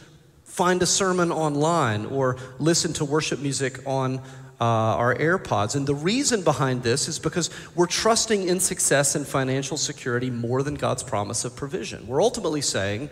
find 0.44 0.82
a 0.82 0.86
sermon 0.86 1.32
online 1.32 2.06
or 2.06 2.36
listen 2.58 2.92
to 2.94 3.04
worship 3.04 3.40
music 3.40 3.80
on 3.86 4.20
uh, 4.60 4.64
our 4.64 5.14
AirPods. 5.16 5.74
And 5.74 5.86
the 5.86 5.94
reason 5.94 6.42
behind 6.42 6.84
this 6.84 7.08
is 7.08 7.18
because 7.18 7.50
we're 7.74 7.86
trusting 7.88 8.48
in 8.48 8.60
success 8.60 9.16
and 9.16 9.26
financial 9.26 9.76
security 9.76 10.30
more 10.30 10.62
than 10.62 10.74
God's 10.74 11.02
promise 11.02 11.44
of 11.44 11.56
provision. 11.56 12.06
We're 12.06 12.22
ultimately 12.22 12.60
saying, 12.60 13.10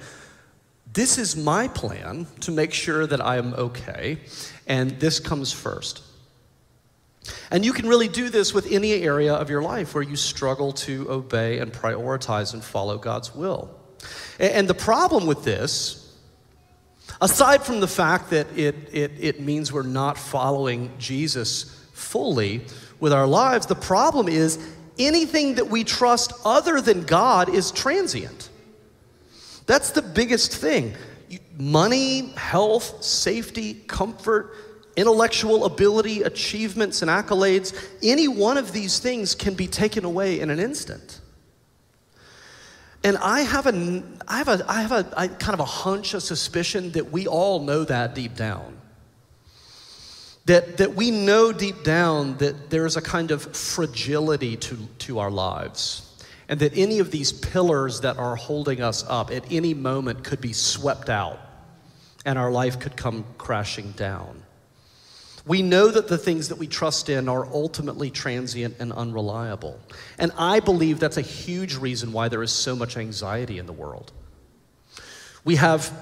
this 0.93 1.19
is 1.19 1.37
my 1.37 1.69
plan 1.69 2.27
to 2.41 2.51
make 2.53 2.73
sure 2.73 3.07
that 3.07 3.21
I 3.21 3.39
am 3.39 3.55
okay, 3.55 4.19
and 4.67 4.93
this 5.01 5.19
comes 5.19 5.53
first. 5.53 6.03
And 7.51 7.65
you 7.65 7.73
can 7.73 7.89
really 7.89 8.09
do 8.09 8.31
this 8.31 8.53
with 8.53 8.71
any 8.71 8.93
area 8.95 9.35
of 9.35 9.49
your 9.49 9.63
life 9.63 9.95
where 9.95 10.03
you 10.03 10.17
struggle 10.17 10.73
to 10.73 11.11
obey 11.11 11.59
and 11.59 11.73
prioritize 11.73 12.53
and 12.53 12.63
follow 12.63 12.99
God's 12.99 13.35
will. 13.35 13.71
And 14.41 14.69
the 14.69 14.75
problem 14.75 15.27
with 15.27 15.45
this 15.45 16.03
Aside 17.21 17.63
from 17.63 17.81
the 17.81 17.89
fact 17.89 18.31
that 18.31 18.47
it, 18.59 18.75
it, 18.93 19.13
it 19.19 19.41
means 19.41 19.73
we're 19.73 19.83
not 19.83 20.19
following 20.19 20.91
Jesus 20.99 21.65
fully 21.93 22.63
with 22.99 23.13
our 23.13 23.27
lives, 23.27 23.67
the 23.67 23.77
problem 23.77 24.29
is 24.29 24.59
anything 24.99 25.55
that 25.55 25.69
we 25.69 25.85
trust 25.85 26.33
other 26.45 26.81
than 26.81 27.05
God 27.05 27.49
is 27.49 27.71
transient. 27.71 28.49
That's 29.67 29.91
the 29.91 30.03
biggest 30.03 30.57
thing. 30.57 30.95
Money, 31.57 32.31
health, 32.31 33.05
safety, 33.05 33.75
comfort, 33.75 34.57
intellectual 34.97 35.65
ability, 35.65 36.23
achievements, 36.23 37.03
and 37.03 37.11
accolades, 37.11 37.73
any 38.03 38.29
one 38.29 38.59
of 38.59 38.73
these 38.73 38.99
things 38.99 39.35
can 39.35 39.55
be 39.55 39.67
taken 39.67 40.05
away 40.05 40.41
in 40.41 40.51
an 40.51 40.59
instant. 40.59 41.21
And 43.05 43.17
I 43.19 43.41
have 43.41 43.67
a, 43.67 44.03
I 44.29 44.39
have 44.39 44.49
a, 44.49 44.65
I 44.69 44.83
have 44.83 44.93
a 44.93 45.15
I 45.17 45.29
kind 45.29 45.55
of 45.55 45.61
a 45.61 45.65
hunch, 45.65 46.15
a 46.15 46.21
suspicion 46.21 46.93
that 46.93 47.11
we 47.11 47.27
all 47.27 47.61
know 47.61 47.85
that 47.85 48.15
deep 48.15 48.37
down. 48.37 48.79
That, 50.47 50.79
that 50.79 50.95
we 50.95 51.11
know 51.11 51.53
deep 51.53 51.85
down 51.85 52.37
that 52.39 52.71
there's 52.71 52.97
a 52.97 53.03
kind 53.03 53.31
of 53.31 53.57
fragility 53.57 54.57
to, 54.57 54.77
to 54.99 55.19
our 55.21 55.31
lives. 55.31 56.09
And 56.49 56.61
that 56.61 56.77
any 56.77 56.99
of 56.99 57.11
these 57.11 57.33
pillars 57.33 58.01
that 58.01 58.19
are 58.19 58.37
holding 58.37 58.83
us 58.83 59.05
up 59.09 59.31
at 59.31 59.51
any 59.51 59.73
moment 59.73 60.25
could 60.25 60.41
be 60.41 60.53
swept 60.53 61.09
out 61.09 61.39
and 62.25 62.39
our 62.39 62.51
life 62.51 62.79
could 62.79 62.97
come 62.97 63.25
crashing 63.39 63.93
down. 63.93 64.42
We 65.45 65.63
know 65.63 65.89
that 65.89 66.09
the 66.09 66.19
things 66.19 66.49
that 66.49 66.59
we 66.59 66.67
trust 66.67 67.09
in 67.09 67.29
are 67.29 67.47
ultimately 67.47 68.11
transient 68.11 68.77
and 68.79 68.93
unreliable. 68.93 69.79
And 70.19 70.31
I 70.39 70.61
believe 70.61 71.01
that's 71.01 71.17
a 71.17 71.23
huge 71.23 71.77
reason 71.77 72.13
why 72.13 72.29
there 72.29 72.43
is 72.43 72.53
so 72.53 72.77
much 72.77 72.97
anxiety 72.97 73.59
in 73.59 73.67
the 73.67 73.73
world. 73.73 74.13
We 75.45 75.57
have 75.57 75.93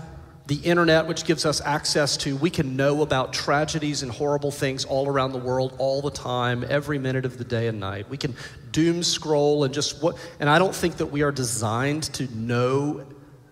the 0.47 0.57
internet, 0.57 1.07
which 1.07 1.25
gives 1.25 1.47
us 1.47 1.61
access 1.61 2.17
to, 2.17 2.37
we 2.37 2.51
can 2.51 2.75
know 2.75 3.03
about 3.03 3.33
tragedies 3.33 4.03
and 4.03 4.11
horrible 4.11 4.51
things 4.51 4.85
all 4.85 5.07
around 5.07 5.31
the 5.31 5.39
world 5.39 5.77
all 5.79 6.03
the 6.03 6.11
time, 6.11 6.65
every 6.69 6.99
minute 6.99 7.25
of 7.25 7.39
the 7.39 7.45
day 7.45 7.69
and 7.69 7.79
night. 7.79 8.11
We 8.11 8.17
can 8.17 8.35
doom 8.73 9.05
scroll 9.05 9.63
and 9.63 9.73
just 9.73 10.03
what, 10.03 10.19
and 10.41 10.51
I 10.51 10.59
don't 10.59 10.75
think 10.75 10.97
that 10.97 11.07
we 11.07 11.23
are 11.23 11.31
designed 11.31 12.03
to 12.15 12.27
know 12.35 13.07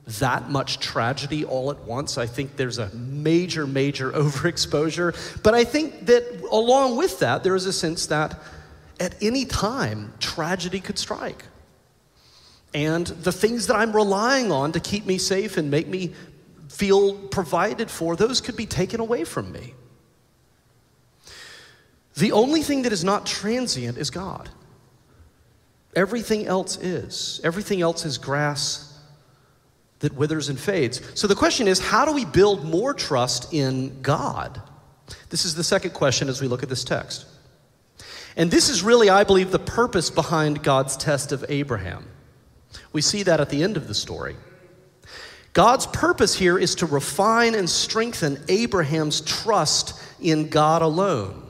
that 0.09 0.49
much 0.49 0.79
tragedy 0.79 1.45
all 1.45 1.71
at 1.71 1.79
once. 1.81 2.17
I 2.17 2.27
think 2.27 2.57
there's 2.57 2.79
a 2.79 2.89
major, 2.95 3.67
major 3.67 4.11
overexposure. 4.13 5.43
But 5.43 5.55
I 5.55 5.65
think 5.65 6.07
that 6.07 6.43
along 6.51 6.97
with 6.97 7.19
that, 7.21 7.45
there 7.45 7.55
is 7.55 7.67
a 7.67 7.73
sense 7.73 8.07
that 8.07 8.39
at 8.99 9.15
any 9.23 9.45
time, 9.45 10.13
tragedy 10.19 10.81
could 10.81 10.99
strike. 10.99 11.45
And 12.75 13.07
the 13.07 13.33
things 13.33 13.67
that 13.69 13.77
I'm 13.77 13.95
relying 13.95 14.51
on 14.51 14.73
to 14.73 14.81
keep 14.81 15.07
me 15.07 15.19
safe 15.19 15.57
and 15.57 15.71
make 15.71 15.87
me 15.87 16.15
feel 16.69 17.15
provided 17.15 17.91
for, 17.91 18.17
those 18.17 18.41
could 18.41 18.57
be 18.57 18.67
taken 18.67 19.01
away 19.01 19.25
from 19.25 19.53
me. 19.53 19.75
The 22.17 22.33
only 22.33 22.63
thing 22.63 22.83
that 22.83 22.93
is 22.93 23.05
not 23.05 23.25
transient 23.25 23.97
is 23.97 24.11
God. 24.11 24.51
Everything 25.95 26.47
else 26.47 26.77
is. 26.77 27.41
Everything 27.45 27.81
else 27.81 28.05
is 28.05 28.19
grass 28.19 28.88
that 30.01 30.15
withers 30.15 30.49
and 30.49 30.59
fades. 30.59 31.01
So 31.19 31.27
the 31.27 31.35
question 31.35 31.69
is 31.69 31.79
how 31.79 32.05
do 32.05 32.13
we 32.13 32.25
build 32.25 32.65
more 32.65 32.95
trust 32.95 33.53
in 33.53 34.01
God? 34.03 34.61
This 35.31 35.45
is 35.45 35.55
the 35.55 35.65
second 35.65 35.93
question 35.93 36.29
as 36.29 36.41
we 36.41 36.49
look 36.49 36.63
at 36.63 36.69
this 36.69 36.85
text. 36.85 37.27
And 38.37 38.51
this 38.51 38.69
is 38.69 38.83
really, 38.83 39.11
I 39.11 39.25
believe, 39.25 39.51
the 39.51 39.59
purpose 39.59 40.11
behind 40.11 40.63
God's 40.63 40.97
test 40.97 41.33
of 41.33 41.45
Abraham. 41.49 42.07
We 42.93 43.03
see 43.03 43.25
that 43.25 43.41
at 43.41 43.51
the 43.51 43.63
end 43.63 43.77
of 43.77 43.89
the 43.89 43.95
story. 43.95 44.37
God's 45.53 45.87
purpose 45.87 46.37
here 46.37 46.59
is 46.59 46.77
to 46.77 46.87
refine 46.87 47.55
and 47.55 47.69
strengthen 47.69 48.39
Abraham's 48.49 49.23
trust 49.23 50.01
in 50.21 50.51
God 50.51 50.83
alone. 50.83 51.43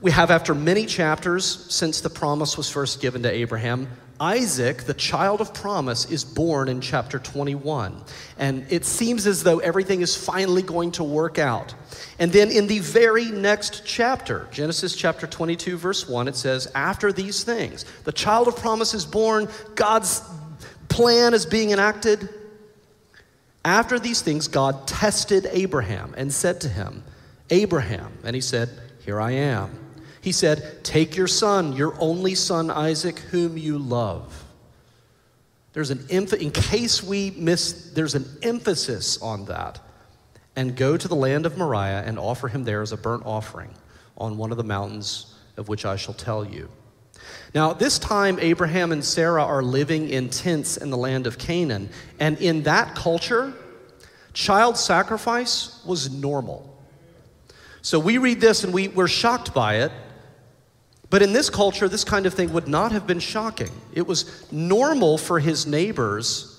We 0.00 0.10
have, 0.10 0.30
after 0.30 0.54
many 0.54 0.86
chapters 0.86 1.66
since 1.74 2.02
the 2.02 2.10
promise 2.10 2.56
was 2.56 2.70
first 2.70 3.00
given 3.00 3.22
to 3.22 3.30
Abraham, 3.32 3.88
Isaac, 4.20 4.84
the 4.84 4.94
child 4.94 5.40
of 5.40 5.54
promise, 5.54 6.10
is 6.10 6.24
born 6.24 6.68
in 6.68 6.80
chapter 6.80 7.18
21. 7.18 8.02
And 8.38 8.66
it 8.70 8.84
seems 8.84 9.26
as 9.26 9.44
though 9.44 9.58
everything 9.58 10.00
is 10.00 10.16
finally 10.16 10.62
going 10.62 10.92
to 10.92 11.04
work 11.04 11.38
out. 11.38 11.74
And 12.18 12.32
then 12.32 12.50
in 12.50 12.66
the 12.66 12.80
very 12.80 13.26
next 13.26 13.82
chapter, 13.84 14.48
Genesis 14.50 14.96
chapter 14.96 15.26
22, 15.26 15.76
verse 15.76 16.08
1, 16.08 16.28
it 16.28 16.36
says, 16.36 16.68
After 16.74 17.12
these 17.12 17.44
things, 17.44 17.84
the 18.04 18.12
child 18.12 18.48
of 18.48 18.56
promise 18.56 18.92
is 18.94 19.06
born, 19.06 19.48
God's 19.74 20.22
plan 20.88 21.32
is 21.32 21.46
being 21.46 21.70
enacted. 21.70 22.28
After 23.64 23.98
these 23.98 24.20
things, 24.20 24.48
God 24.48 24.86
tested 24.88 25.46
Abraham 25.52 26.14
and 26.16 26.32
said 26.32 26.60
to 26.62 26.68
him, 26.68 27.04
Abraham, 27.50 28.12
and 28.24 28.34
he 28.34 28.40
said, 28.40 28.68
Here 29.04 29.20
I 29.20 29.32
am. 29.32 29.87
He 30.20 30.32
said, 30.32 30.84
Take 30.84 31.16
your 31.16 31.26
son, 31.26 31.74
your 31.74 31.94
only 32.00 32.34
son 32.34 32.70
Isaac, 32.70 33.18
whom 33.18 33.56
you 33.56 33.78
love. 33.78 34.44
There's 35.72 35.90
an 35.90 36.06
in 36.10 36.50
case 36.50 37.02
we 37.02 37.30
miss, 37.32 37.92
there's 37.94 38.14
an 38.14 38.26
emphasis 38.42 39.20
on 39.22 39.44
that. 39.46 39.80
And 40.56 40.74
go 40.74 40.96
to 40.96 41.06
the 41.06 41.14
land 41.14 41.46
of 41.46 41.56
Moriah 41.56 42.02
and 42.04 42.18
offer 42.18 42.48
him 42.48 42.64
there 42.64 42.82
as 42.82 42.90
a 42.90 42.96
burnt 42.96 43.22
offering 43.24 43.72
on 44.16 44.36
one 44.36 44.50
of 44.50 44.56
the 44.56 44.64
mountains 44.64 45.36
of 45.56 45.68
which 45.68 45.84
I 45.84 45.94
shall 45.94 46.14
tell 46.14 46.44
you. 46.44 46.68
Now, 47.54 47.72
this 47.72 47.98
time, 47.98 48.38
Abraham 48.40 48.90
and 48.90 49.04
Sarah 49.04 49.44
are 49.44 49.62
living 49.62 50.08
in 50.08 50.30
tents 50.30 50.76
in 50.76 50.90
the 50.90 50.96
land 50.96 51.26
of 51.26 51.38
Canaan. 51.38 51.90
And 52.18 52.38
in 52.38 52.64
that 52.64 52.94
culture, 52.94 53.52
child 54.32 54.76
sacrifice 54.76 55.80
was 55.84 56.10
normal. 56.10 56.76
So 57.82 57.98
we 57.98 58.18
read 58.18 58.40
this 58.40 58.64
and 58.64 58.72
we, 58.72 58.88
we're 58.88 59.08
shocked 59.08 59.54
by 59.54 59.76
it 59.76 59.92
but 61.10 61.22
in 61.22 61.32
this 61.32 61.48
culture, 61.48 61.88
this 61.88 62.04
kind 62.04 62.26
of 62.26 62.34
thing 62.34 62.52
would 62.52 62.68
not 62.68 62.92
have 62.92 63.06
been 63.06 63.20
shocking. 63.20 63.70
It 63.92 64.06
was 64.06 64.50
normal 64.52 65.16
for 65.16 65.40
his 65.40 65.66
neighbors 65.66 66.54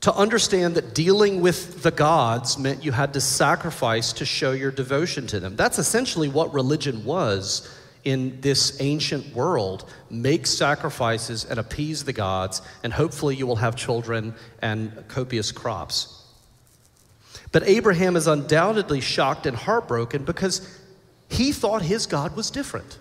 to 0.00 0.12
understand 0.14 0.74
that 0.74 0.94
dealing 0.94 1.40
with 1.40 1.82
the 1.82 1.90
gods 1.90 2.58
meant 2.58 2.84
you 2.84 2.90
had 2.90 3.12
to 3.12 3.20
sacrifice 3.20 4.12
to 4.14 4.24
show 4.24 4.50
your 4.52 4.72
devotion 4.72 5.26
to 5.28 5.38
them. 5.38 5.54
That's 5.54 5.78
essentially 5.78 6.28
what 6.28 6.52
religion 6.52 7.04
was 7.04 7.72
in 8.04 8.40
this 8.40 8.80
ancient 8.80 9.32
world. 9.34 9.88
Make 10.10 10.46
sacrifices 10.46 11.44
and 11.44 11.60
appease 11.60 12.02
the 12.02 12.12
gods, 12.12 12.62
and 12.82 12.92
hopefully 12.92 13.36
you 13.36 13.46
will 13.46 13.56
have 13.56 13.76
children 13.76 14.34
and 14.60 15.04
copious 15.06 15.52
crops. 15.52 16.20
But 17.52 17.62
Abraham 17.68 18.16
is 18.16 18.26
undoubtedly 18.26 19.00
shocked 19.00 19.46
and 19.46 19.56
heartbroken 19.56 20.24
because 20.24 20.81
he 21.32 21.52
thought 21.52 21.82
his 21.82 22.06
God 22.06 22.36
was 22.36 22.50
different. 22.50 22.98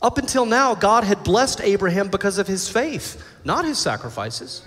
Up 0.00 0.18
until 0.18 0.46
now, 0.46 0.74
God 0.74 1.04
had 1.04 1.24
blessed 1.24 1.60
Abraham 1.60 2.08
because 2.08 2.38
of 2.38 2.46
his 2.46 2.68
faith, 2.68 3.22
not 3.44 3.64
his 3.64 3.78
sacrifices. 3.78 4.62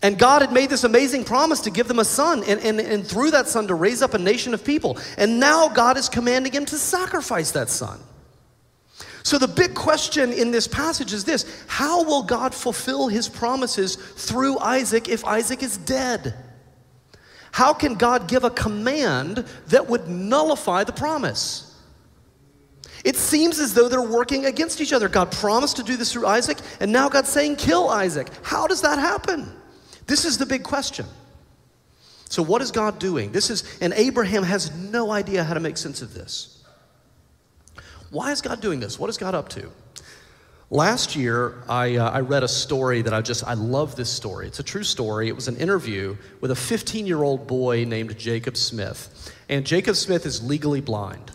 And 0.00 0.18
God 0.18 0.42
had 0.42 0.52
made 0.52 0.70
this 0.70 0.84
amazing 0.84 1.24
promise 1.24 1.60
to 1.62 1.70
give 1.70 1.88
them 1.88 1.98
a 1.98 2.04
son, 2.04 2.44
and, 2.44 2.60
and, 2.60 2.80
and 2.80 3.06
through 3.06 3.32
that 3.32 3.48
son 3.48 3.66
to 3.66 3.74
raise 3.74 4.00
up 4.00 4.14
a 4.14 4.18
nation 4.18 4.54
of 4.54 4.64
people. 4.64 4.96
And 5.16 5.40
now 5.40 5.68
God 5.68 5.96
is 5.96 6.08
commanding 6.08 6.52
him 6.52 6.64
to 6.66 6.76
sacrifice 6.76 7.50
that 7.50 7.68
son. 7.68 7.98
So, 9.24 9.38
the 9.38 9.48
big 9.48 9.74
question 9.74 10.32
in 10.32 10.52
this 10.52 10.66
passage 10.66 11.12
is 11.12 11.24
this 11.24 11.64
How 11.66 12.04
will 12.04 12.22
God 12.22 12.54
fulfill 12.54 13.08
his 13.08 13.28
promises 13.28 13.96
through 13.96 14.58
Isaac 14.60 15.08
if 15.08 15.24
Isaac 15.24 15.62
is 15.62 15.76
dead? 15.76 16.34
How 17.58 17.74
can 17.74 17.94
God 17.94 18.28
give 18.28 18.44
a 18.44 18.50
command 18.50 19.44
that 19.66 19.88
would 19.88 20.06
nullify 20.06 20.84
the 20.84 20.92
promise? 20.92 21.76
It 23.04 23.16
seems 23.16 23.58
as 23.58 23.74
though 23.74 23.88
they're 23.88 24.00
working 24.00 24.46
against 24.46 24.80
each 24.80 24.92
other. 24.92 25.08
God 25.08 25.32
promised 25.32 25.74
to 25.78 25.82
do 25.82 25.96
this 25.96 26.12
through 26.12 26.28
Isaac, 26.28 26.58
and 26.78 26.92
now 26.92 27.08
God's 27.08 27.30
saying, 27.30 27.56
kill 27.56 27.88
Isaac. 27.88 28.28
How 28.44 28.68
does 28.68 28.82
that 28.82 29.00
happen? 29.00 29.52
This 30.06 30.24
is 30.24 30.38
the 30.38 30.46
big 30.46 30.62
question. 30.62 31.04
So, 32.28 32.44
what 32.44 32.62
is 32.62 32.70
God 32.70 33.00
doing? 33.00 33.32
This 33.32 33.50
is, 33.50 33.64
and 33.80 33.92
Abraham 33.94 34.44
has 34.44 34.72
no 34.76 35.10
idea 35.10 35.42
how 35.42 35.54
to 35.54 35.60
make 35.60 35.78
sense 35.78 36.00
of 36.00 36.14
this. 36.14 36.62
Why 38.10 38.30
is 38.30 38.40
God 38.40 38.60
doing 38.60 38.78
this? 38.78 39.00
What 39.00 39.10
is 39.10 39.18
God 39.18 39.34
up 39.34 39.48
to? 39.48 39.68
Last 40.70 41.16
year, 41.16 41.62
I, 41.66 41.96
uh, 41.96 42.10
I 42.10 42.20
read 42.20 42.42
a 42.42 42.48
story 42.48 43.00
that 43.00 43.14
I 43.14 43.22
just, 43.22 43.42
I 43.42 43.54
love 43.54 43.96
this 43.96 44.10
story. 44.10 44.46
It's 44.46 44.58
a 44.58 44.62
true 44.62 44.82
story. 44.82 45.28
It 45.28 45.34
was 45.34 45.48
an 45.48 45.56
interview 45.56 46.14
with 46.42 46.50
a 46.50 46.56
15 46.56 47.06
year 47.06 47.22
old 47.22 47.46
boy 47.46 47.84
named 47.84 48.18
Jacob 48.18 48.54
Smith. 48.54 49.34
And 49.48 49.64
Jacob 49.64 49.96
Smith 49.96 50.26
is 50.26 50.42
legally 50.42 50.82
blind. 50.82 51.32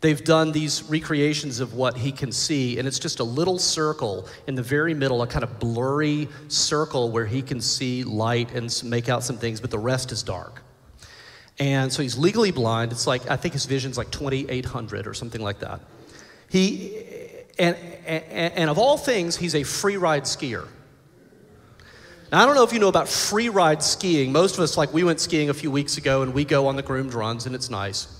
They've 0.00 0.24
done 0.24 0.52
these 0.52 0.82
recreations 0.84 1.60
of 1.60 1.74
what 1.74 1.98
he 1.98 2.10
can 2.10 2.32
see, 2.32 2.78
and 2.78 2.88
it's 2.88 2.98
just 2.98 3.20
a 3.20 3.24
little 3.24 3.58
circle 3.58 4.26
in 4.46 4.54
the 4.54 4.62
very 4.62 4.94
middle, 4.94 5.20
a 5.20 5.26
kind 5.26 5.44
of 5.44 5.58
blurry 5.58 6.26
circle 6.48 7.10
where 7.10 7.26
he 7.26 7.42
can 7.42 7.60
see 7.60 8.02
light 8.02 8.50
and 8.52 8.82
make 8.82 9.10
out 9.10 9.22
some 9.22 9.36
things, 9.36 9.60
but 9.60 9.70
the 9.70 9.78
rest 9.78 10.10
is 10.10 10.22
dark. 10.22 10.62
And 11.58 11.92
so 11.92 12.00
he's 12.00 12.16
legally 12.16 12.50
blind. 12.50 12.92
It's 12.92 13.06
like, 13.06 13.30
I 13.30 13.36
think 13.36 13.52
his 13.52 13.66
vision's 13.66 13.98
like 13.98 14.10
2800 14.10 15.06
or 15.06 15.12
something 15.12 15.42
like 15.42 15.58
that. 15.58 15.82
He, 16.48 16.96
and, 17.60 17.76
and, 18.06 18.54
and 18.54 18.70
of 18.70 18.78
all 18.78 18.96
things, 18.96 19.36
he's 19.36 19.54
a 19.54 19.62
free 19.62 19.96
ride 19.96 20.24
skier. 20.24 20.66
Now, 22.32 22.42
I 22.42 22.46
don't 22.46 22.54
know 22.54 22.64
if 22.64 22.72
you 22.72 22.78
know 22.78 22.88
about 22.88 23.08
free 23.08 23.48
ride 23.48 23.82
skiing. 23.82 24.32
Most 24.32 24.54
of 24.54 24.60
us, 24.60 24.76
like, 24.76 24.92
we 24.92 25.04
went 25.04 25.20
skiing 25.20 25.50
a 25.50 25.54
few 25.54 25.70
weeks 25.70 25.96
ago 25.96 26.22
and 26.22 26.32
we 26.32 26.44
go 26.44 26.68
on 26.68 26.76
the 26.76 26.82
groomed 26.82 27.12
runs 27.12 27.46
and 27.46 27.54
it's 27.54 27.70
nice. 27.70 28.16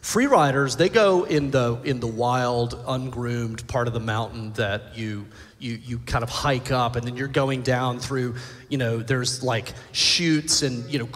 Free 0.00 0.26
riders, 0.26 0.76
they 0.76 0.88
go 0.88 1.24
in 1.24 1.50
the, 1.50 1.80
in 1.84 2.00
the 2.00 2.06
wild, 2.06 2.82
ungroomed 2.86 3.66
part 3.66 3.88
of 3.88 3.94
the 3.94 4.00
mountain 4.00 4.52
that 4.54 4.96
you, 4.96 5.26
you, 5.58 5.78
you 5.84 5.98
kind 5.98 6.22
of 6.22 6.30
hike 6.30 6.70
up, 6.70 6.96
and 6.96 7.06
then 7.06 7.16
you're 7.16 7.28
going 7.28 7.62
down 7.62 7.98
through, 7.98 8.36
you 8.68 8.78
know, 8.78 9.00
there's 9.00 9.42
like 9.42 9.72
chutes 9.92 10.62
and, 10.62 10.88
you 10.90 10.98
know, 11.00 11.06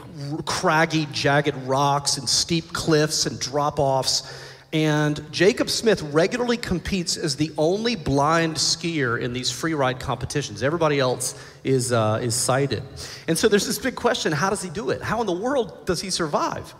craggy, 0.44 1.06
jagged 1.12 1.56
rocks 1.66 2.18
and 2.18 2.28
steep 2.28 2.72
cliffs 2.72 3.24
and 3.24 3.38
drop 3.38 3.78
offs. 3.78 4.51
And 4.72 5.30
Jacob 5.30 5.68
Smith 5.68 6.00
regularly 6.02 6.56
competes 6.56 7.18
as 7.18 7.36
the 7.36 7.52
only 7.58 7.94
blind 7.94 8.56
skier 8.56 9.20
in 9.20 9.34
these 9.34 9.50
free 9.50 9.74
ride 9.74 10.00
competitions. 10.00 10.62
Everybody 10.62 10.98
else 10.98 11.34
is, 11.62 11.92
uh, 11.92 12.20
is 12.22 12.34
sighted. 12.34 12.82
And 13.28 13.36
so 13.36 13.48
there's 13.48 13.66
this 13.66 13.78
big 13.78 13.96
question 13.96 14.32
how 14.32 14.48
does 14.48 14.62
he 14.62 14.70
do 14.70 14.90
it? 14.90 15.02
How 15.02 15.20
in 15.20 15.26
the 15.26 15.32
world 15.32 15.84
does 15.84 16.00
he 16.00 16.08
survive? 16.08 16.74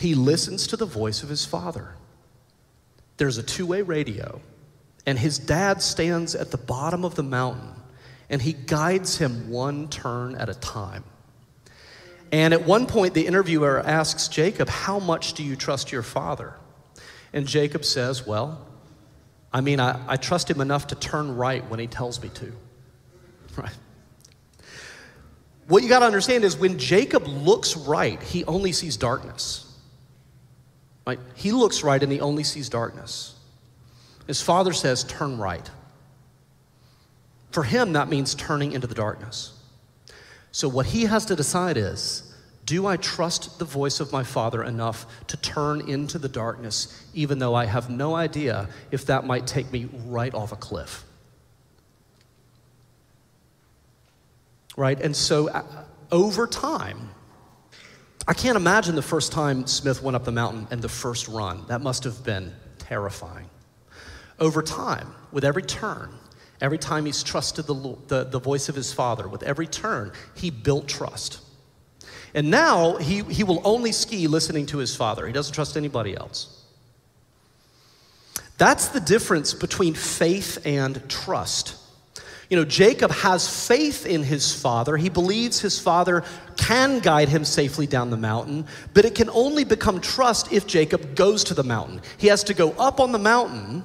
he 0.00 0.14
listens 0.14 0.66
to 0.68 0.76
the 0.78 0.86
voice 0.86 1.22
of 1.22 1.28
his 1.28 1.44
father. 1.44 1.94
There's 3.18 3.36
a 3.36 3.42
two 3.42 3.66
way 3.66 3.82
radio, 3.82 4.40
and 5.04 5.18
his 5.18 5.38
dad 5.38 5.82
stands 5.82 6.34
at 6.34 6.50
the 6.50 6.56
bottom 6.56 7.04
of 7.04 7.16
the 7.16 7.22
mountain 7.22 7.74
and 8.30 8.40
he 8.40 8.52
guides 8.52 9.18
him 9.18 9.50
one 9.50 9.88
turn 9.88 10.36
at 10.36 10.48
a 10.48 10.54
time. 10.54 11.04
And 12.32 12.54
at 12.54 12.64
one 12.64 12.86
point, 12.86 13.14
the 13.14 13.26
interviewer 13.26 13.80
asks 13.80 14.28
Jacob, 14.28 14.68
How 14.68 14.98
much 14.98 15.34
do 15.34 15.42
you 15.42 15.56
trust 15.56 15.90
your 15.90 16.02
father? 16.02 16.54
And 17.32 17.46
Jacob 17.46 17.84
says, 17.84 18.26
Well, 18.26 18.66
I 19.52 19.60
mean, 19.60 19.80
I, 19.80 20.00
I 20.06 20.16
trust 20.16 20.48
him 20.48 20.60
enough 20.60 20.88
to 20.88 20.94
turn 20.94 21.36
right 21.36 21.68
when 21.68 21.80
he 21.80 21.86
tells 21.86 22.22
me 22.22 22.28
to. 22.30 22.52
Right? 23.56 23.76
What 25.66 25.82
you 25.82 25.88
got 25.88 26.00
to 26.00 26.06
understand 26.06 26.44
is 26.44 26.56
when 26.56 26.78
Jacob 26.78 27.26
looks 27.26 27.76
right, 27.76 28.20
he 28.22 28.44
only 28.44 28.72
sees 28.72 28.96
darkness. 28.96 29.66
Right? 31.06 31.18
He 31.34 31.50
looks 31.52 31.82
right 31.82 32.00
and 32.02 32.10
he 32.10 32.20
only 32.20 32.44
sees 32.44 32.68
darkness. 32.68 33.34
His 34.26 34.40
father 34.40 34.72
says, 34.72 35.04
Turn 35.04 35.38
right. 35.38 35.68
For 37.50 37.64
him, 37.64 37.94
that 37.94 38.08
means 38.08 38.34
turning 38.34 38.72
into 38.72 38.86
the 38.86 38.94
darkness. 38.94 39.52
So, 40.52 40.68
what 40.68 40.86
he 40.86 41.04
has 41.04 41.24
to 41.26 41.36
decide 41.36 41.76
is 41.76 42.30
do 42.70 42.86
I 42.86 42.96
trust 42.96 43.58
the 43.58 43.64
voice 43.64 43.98
of 43.98 44.12
my 44.12 44.22
father 44.22 44.62
enough 44.62 45.06
to 45.26 45.36
turn 45.36 45.88
into 45.88 46.18
the 46.18 46.28
darkness, 46.28 47.04
even 47.14 47.40
though 47.40 47.54
I 47.54 47.64
have 47.64 47.90
no 47.90 48.14
idea 48.14 48.68
if 48.92 49.06
that 49.06 49.26
might 49.26 49.46
take 49.46 49.72
me 49.72 49.88
right 50.06 50.32
off 50.32 50.52
a 50.52 50.56
cliff? 50.56 51.04
Right? 54.76 55.00
And 55.00 55.16
so, 55.16 55.48
uh, 55.48 55.64
over 56.12 56.46
time, 56.46 57.10
I 58.28 58.34
can't 58.34 58.56
imagine 58.56 58.94
the 58.94 59.02
first 59.02 59.32
time 59.32 59.66
Smith 59.66 60.00
went 60.00 60.14
up 60.14 60.24
the 60.24 60.30
mountain 60.30 60.68
and 60.70 60.80
the 60.80 60.88
first 60.88 61.26
run. 61.26 61.64
That 61.66 61.80
must 61.80 62.04
have 62.04 62.22
been 62.22 62.54
terrifying. 62.78 63.50
Over 64.38 64.62
time, 64.62 65.12
with 65.32 65.44
every 65.44 65.62
turn, 65.62 66.10
every 66.60 66.78
time 66.78 67.06
he's 67.06 67.22
trusted 67.22 67.66
the, 67.66 67.96
the, 68.08 68.24
the 68.24 68.38
voice 68.38 68.68
of 68.68 68.74
his 68.74 68.92
father, 68.92 69.28
with 69.28 69.42
every 69.42 69.66
turn, 69.66 70.12
he 70.34 70.50
built 70.50 70.88
trust. 70.88 71.40
And 72.34 72.50
now 72.50 72.96
he, 72.96 73.22
he 73.24 73.44
will 73.44 73.60
only 73.64 73.92
ski 73.92 74.26
listening 74.26 74.66
to 74.66 74.78
his 74.78 74.94
father. 74.94 75.26
He 75.26 75.32
doesn't 75.32 75.54
trust 75.54 75.76
anybody 75.76 76.16
else. 76.16 76.64
That's 78.58 78.88
the 78.88 79.00
difference 79.00 79.54
between 79.54 79.94
faith 79.94 80.64
and 80.66 81.08
trust. 81.08 81.76
You 82.50 82.56
know, 82.56 82.64
Jacob 82.64 83.12
has 83.12 83.66
faith 83.68 84.04
in 84.04 84.24
his 84.24 84.52
father. 84.52 84.96
He 84.96 85.08
believes 85.08 85.60
his 85.60 85.78
father 85.78 86.24
can 86.56 86.98
guide 86.98 87.28
him 87.28 87.44
safely 87.44 87.86
down 87.86 88.10
the 88.10 88.16
mountain, 88.16 88.66
but 88.92 89.04
it 89.04 89.14
can 89.14 89.30
only 89.30 89.64
become 89.64 90.00
trust 90.00 90.52
if 90.52 90.66
Jacob 90.66 91.14
goes 91.14 91.44
to 91.44 91.54
the 91.54 91.62
mountain. 91.62 92.02
He 92.18 92.26
has 92.26 92.42
to 92.44 92.54
go 92.54 92.72
up 92.72 92.98
on 92.98 93.12
the 93.12 93.18
mountain. 93.18 93.84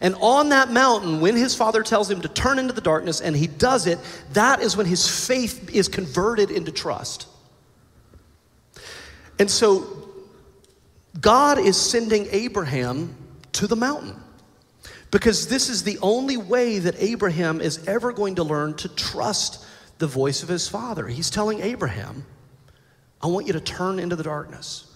And 0.00 0.14
on 0.20 0.50
that 0.50 0.70
mountain, 0.70 1.20
when 1.20 1.36
his 1.36 1.54
father 1.54 1.82
tells 1.82 2.10
him 2.10 2.20
to 2.22 2.28
turn 2.28 2.58
into 2.58 2.72
the 2.72 2.80
darkness 2.80 3.20
and 3.20 3.36
he 3.36 3.46
does 3.46 3.86
it, 3.86 3.98
that 4.32 4.60
is 4.60 4.76
when 4.76 4.86
his 4.86 5.26
faith 5.26 5.74
is 5.74 5.88
converted 5.88 6.50
into 6.50 6.72
trust. 6.72 7.26
And 9.38 9.50
so 9.50 10.08
God 11.20 11.58
is 11.58 11.76
sending 11.80 12.26
Abraham 12.30 13.14
to 13.52 13.66
the 13.66 13.76
mountain. 13.76 14.14
Because 15.10 15.48
this 15.48 15.68
is 15.68 15.82
the 15.82 15.98
only 16.02 16.36
way 16.36 16.78
that 16.78 16.94
Abraham 16.98 17.60
is 17.60 17.86
ever 17.88 18.12
going 18.12 18.36
to 18.36 18.44
learn 18.44 18.74
to 18.74 18.88
trust 18.88 19.64
the 19.98 20.06
voice 20.06 20.42
of 20.42 20.48
his 20.48 20.68
father. 20.68 21.06
He's 21.08 21.30
telling 21.30 21.60
Abraham, 21.60 22.24
I 23.20 23.26
want 23.26 23.46
you 23.46 23.52
to 23.54 23.60
turn 23.60 23.98
into 23.98 24.14
the 24.14 24.22
darkness. 24.22 24.86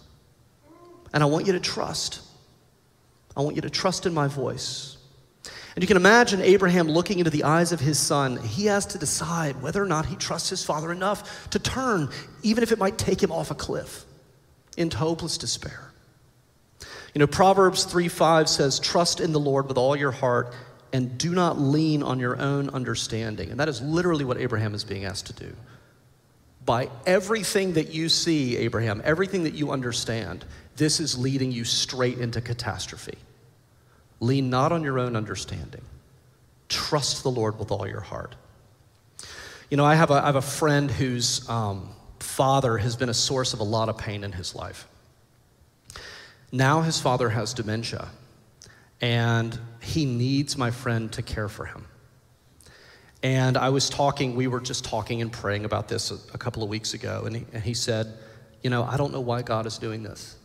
And 1.13 1.23
I 1.23 1.27
want 1.27 1.47
you 1.47 1.53
to 1.53 1.61
trust. 1.61 2.21
I 3.37 3.43
want 3.43 3.57
you 3.57 3.63
to 3.63 3.71
trust 3.71 4.07
in 4.07 4.15
my 4.15 4.29
voice. 4.29 4.97
And 5.75 5.83
you 5.83 5.89
can 5.89 5.97
imagine 5.97 6.41
Abraham 6.41 6.89
looking 6.89 7.19
into 7.19 7.31
the 7.31 7.45
eyes 7.45 7.73
of 7.73 7.81
his 7.81 7.99
son. 7.99 8.37
He 8.37 8.67
has 8.67 8.87
to 8.87 8.99
decide 8.99 9.61
whether 9.61 9.83
or 9.83 9.87
not 9.87 10.07
he 10.07 10.15
trusts 10.15 10.49
his 10.49 10.65
father 10.65 10.93
enough 10.93 11.51
to 11.51 11.59
turn, 11.59 12.11
even 12.43 12.63
if 12.63 12.71
it 12.71 12.79
might 12.79 12.97
take 12.97 13.21
him 13.21 13.33
off 13.33 13.51
a 13.51 13.55
cliff 13.57 14.05
into 14.77 14.97
hopeless 14.97 15.37
despair. 15.37 15.91
You 17.13 17.19
know, 17.19 17.27
Proverbs 17.27 17.85
3 17.85 18.09
5 18.09 18.49
says, 18.49 18.79
Trust 18.79 19.21
in 19.21 19.33
the 19.33 19.41
Lord 19.41 19.67
with 19.69 19.77
all 19.77 19.97
your 19.97 20.11
heart 20.13 20.55
and 20.93 21.19
do 21.19 21.35
not 21.35 21.59
lean 21.59 22.05
on 22.05 22.21
your 22.21 22.41
own 22.41 22.71
understanding. 22.71 23.51
And 23.51 23.59
that 23.59 23.69
is 23.69 23.81
literally 23.81 24.25
what 24.25 24.39
Abraham 24.39 24.75
is 24.75 24.85
being 24.85 25.05
asked 25.05 25.27
to 25.27 25.33
do. 25.33 25.57
By 26.65 26.89
everything 27.05 27.75
that 27.75 27.93
you 27.93 28.09
see, 28.09 28.57
Abraham, 28.59 29.03
everything 29.05 29.43
that 29.43 29.55
you 29.55 29.73
understand, 29.73 30.45
this 30.77 31.01
is 31.01 31.19
leading 31.19 31.53
you 31.53 31.65
straight 31.65 32.19
into 32.19 32.41
catastrophe. 32.41 33.19
Lean 34.21 34.51
not 34.51 34.73
on 34.73 34.83
your 34.83 34.99
own 34.99 35.17
understanding. 35.17 35.83
Trust 36.69 37.23
the 37.23 37.31
Lord 37.31 37.59
with 37.59 37.71
all 37.71 37.87
your 37.87 38.01
heart. 38.01 38.35
You 39.71 39.77
know, 39.77 39.85
I 39.85 39.95
have 39.95 40.11
a, 40.11 40.15
I 40.15 40.27
have 40.27 40.37
a 40.37 40.43
friend 40.43 40.91
whose 40.91 41.49
um, 41.49 41.91
father 42.21 42.79
has 42.79 42.97
been 42.97 43.09
a 43.09 43.15
source 43.15 43.53
of 43.53 43.61
a 43.61 43.65
lot 43.65 43.89
of 43.89 43.99
pain 43.99 44.25
in 44.25 44.33
his 44.33 44.55
life. 44.55 44.87
Now 46.53 46.83
his 46.83 47.01
father 47.01 47.29
has 47.31 47.53
dementia, 47.55 48.09
and 49.01 49.59
he 49.81 50.05
needs 50.05 50.57
my 50.57 50.71
friend 50.71 51.13
to 51.13 51.23
care 51.23 51.49
for 51.49 51.67
him. 51.67 51.87
And 53.25 53.57
I 53.57 53.71
was 53.71 53.89
talking, 53.89 54.37
we 54.37 54.47
were 54.47 54.61
just 54.61 54.85
talking 54.85 55.23
and 55.23 55.33
praying 55.33 55.65
about 55.65 55.89
this 55.89 56.11
a, 56.11 56.19
a 56.35 56.39
couple 56.39 56.63
of 56.63 56.69
weeks 56.69 56.95
ago, 56.95 57.25
and 57.27 57.37
he, 57.37 57.47
and 57.53 57.63
he, 57.63 57.75
said, 57.75 58.13
You 58.63 58.71
know, 58.71 58.85
I 58.85 58.97
don't 58.97 59.13
know 59.13 59.21
why 59.21 59.43
God 59.43 59.67
is 59.67 59.79
doing 59.79 60.03
this. 60.03 60.37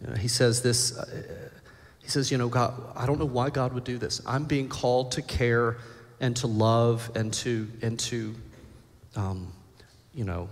You 0.00 0.08
know, 0.08 0.16
he 0.16 0.28
says 0.28 0.62
this, 0.62 0.96
uh, 0.96 1.50
he 2.00 2.08
says, 2.08 2.30
You 2.30 2.38
know, 2.38 2.48
God, 2.48 2.74
I 2.94 3.06
don't 3.06 3.18
know 3.18 3.24
why 3.24 3.50
God 3.50 3.72
would 3.72 3.84
do 3.84 3.98
this. 3.98 4.20
I'm 4.26 4.44
being 4.44 4.68
called 4.68 5.12
to 5.12 5.22
care 5.22 5.78
and 6.20 6.36
to 6.36 6.46
love 6.46 7.10
and 7.14 7.32
to, 7.34 7.68
and 7.82 7.98
to 8.00 8.34
um, 9.16 9.52
you 10.14 10.24
know, 10.24 10.48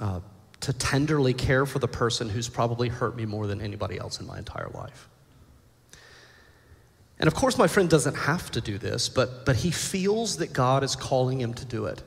uh, 0.00 0.20
to 0.60 0.72
tenderly 0.72 1.34
care 1.34 1.64
for 1.66 1.78
the 1.78 1.88
person 1.88 2.28
who's 2.28 2.48
probably 2.48 2.88
hurt 2.88 3.16
me 3.16 3.24
more 3.24 3.46
than 3.46 3.60
anybody 3.60 3.98
else 3.98 4.20
in 4.20 4.26
my 4.26 4.38
entire 4.38 4.68
life. 4.74 5.08
And 7.20 7.26
of 7.26 7.34
course, 7.34 7.58
my 7.58 7.66
friend 7.66 7.88
doesn't 7.88 8.14
have 8.14 8.50
to 8.52 8.60
do 8.60 8.78
this, 8.78 9.08
but, 9.08 9.44
but 9.44 9.56
he 9.56 9.70
feels 9.70 10.36
that 10.36 10.52
God 10.52 10.84
is 10.84 10.94
calling 10.94 11.40
him 11.40 11.54
to 11.54 11.64
do 11.64 11.86
it. 11.86 12.02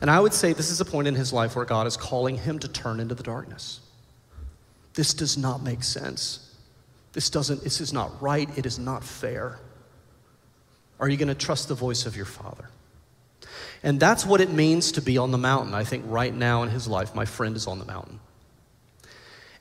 And 0.00 0.10
I 0.10 0.20
would 0.20 0.32
say 0.32 0.52
this 0.52 0.70
is 0.70 0.80
a 0.80 0.84
point 0.84 1.08
in 1.08 1.14
his 1.14 1.32
life 1.32 1.56
where 1.56 1.64
God 1.64 1.86
is 1.86 1.96
calling 1.96 2.36
him 2.36 2.58
to 2.60 2.68
turn 2.68 3.00
into 3.00 3.14
the 3.14 3.22
darkness. 3.22 3.80
This 4.94 5.14
does 5.14 5.38
not 5.38 5.62
make 5.62 5.82
sense. 5.82 6.48
This 7.12 7.30
doesn't, 7.30 7.62
this 7.62 7.80
is 7.80 7.92
not 7.92 8.20
right. 8.20 8.48
It 8.56 8.66
is 8.66 8.78
not 8.78 9.02
fair. 9.02 9.60
Are 11.00 11.08
you 11.08 11.16
going 11.16 11.28
to 11.28 11.34
trust 11.34 11.68
the 11.68 11.74
voice 11.74 12.06
of 12.06 12.16
your 12.16 12.26
father? 12.26 12.70
And 13.82 14.00
that's 14.00 14.26
what 14.26 14.40
it 14.40 14.50
means 14.50 14.92
to 14.92 15.02
be 15.02 15.18
on 15.18 15.30
the 15.30 15.38
mountain. 15.38 15.74
I 15.74 15.84
think 15.84 16.04
right 16.06 16.34
now 16.34 16.62
in 16.64 16.70
his 16.70 16.88
life, 16.88 17.14
my 17.14 17.24
friend 17.24 17.56
is 17.56 17.66
on 17.66 17.78
the 17.78 17.84
mountain. 17.84 18.20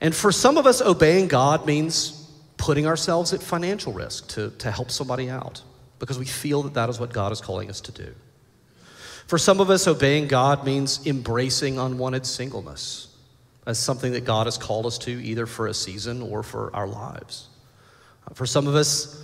And 0.01 0.15
for 0.15 0.31
some 0.31 0.57
of 0.57 0.65
us, 0.65 0.81
obeying 0.81 1.27
God 1.27 1.65
means 1.65 2.29
putting 2.57 2.87
ourselves 2.87 3.33
at 3.33 3.41
financial 3.41 3.93
risk 3.93 4.27
to, 4.29 4.51
to 4.57 4.71
help 4.71 4.91
somebody 4.91 5.29
out 5.29 5.61
because 5.99 6.19
we 6.19 6.25
feel 6.25 6.63
that 6.63 6.73
that 6.73 6.89
is 6.89 6.99
what 6.99 7.13
God 7.13 7.31
is 7.31 7.41
calling 7.41 7.69
us 7.69 7.81
to 7.81 7.91
do. 7.91 8.13
For 9.27 9.37
some 9.37 9.59
of 9.59 9.69
us, 9.69 9.87
obeying 9.87 10.27
God 10.27 10.65
means 10.65 11.05
embracing 11.05 11.77
unwanted 11.77 12.25
singleness 12.25 13.07
as 13.67 13.77
something 13.77 14.13
that 14.13 14.23
God 14.23 14.47
has 14.47 14.57
called 14.57 14.85
us 14.85 14.97
to, 14.99 15.11
either 15.11 15.45
for 15.45 15.67
a 15.67 15.73
season 15.73 16.21
or 16.21 16.41
for 16.41 16.73
our 16.73 16.87
lives. 16.87 17.49
Uh, 18.25 18.33
for 18.33 18.45
some 18.45 18.65
of 18.65 18.75
us, 18.75 19.21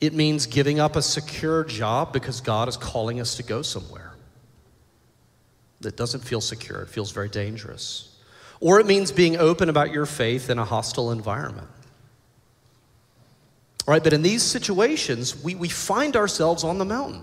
it 0.00 0.14
means 0.14 0.46
giving 0.46 0.78
up 0.78 0.94
a 0.94 1.02
secure 1.02 1.64
job 1.64 2.12
because 2.12 2.40
God 2.40 2.68
is 2.68 2.76
calling 2.76 3.20
us 3.20 3.34
to 3.34 3.42
go 3.42 3.62
somewhere 3.62 4.12
that 5.80 5.96
doesn't 5.96 6.20
feel 6.20 6.40
secure, 6.40 6.82
it 6.82 6.88
feels 6.88 7.10
very 7.10 7.28
dangerous. 7.28 8.16
Or 8.60 8.78
it 8.78 8.86
means 8.86 9.10
being 9.10 9.36
open 9.36 9.68
about 9.68 9.92
your 9.92 10.06
faith 10.06 10.48
in 10.48 10.58
a 10.58 10.64
hostile 10.64 11.10
environment. 11.10 11.68
All 13.86 13.92
right, 13.92 14.02
but 14.02 14.12
in 14.12 14.22
these 14.22 14.42
situations, 14.42 15.42
we, 15.42 15.56
we 15.56 15.68
find 15.68 16.16
ourselves 16.16 16.62
on 16.62 16.78
the 16.78 16.84
mountain. 16.84 17.22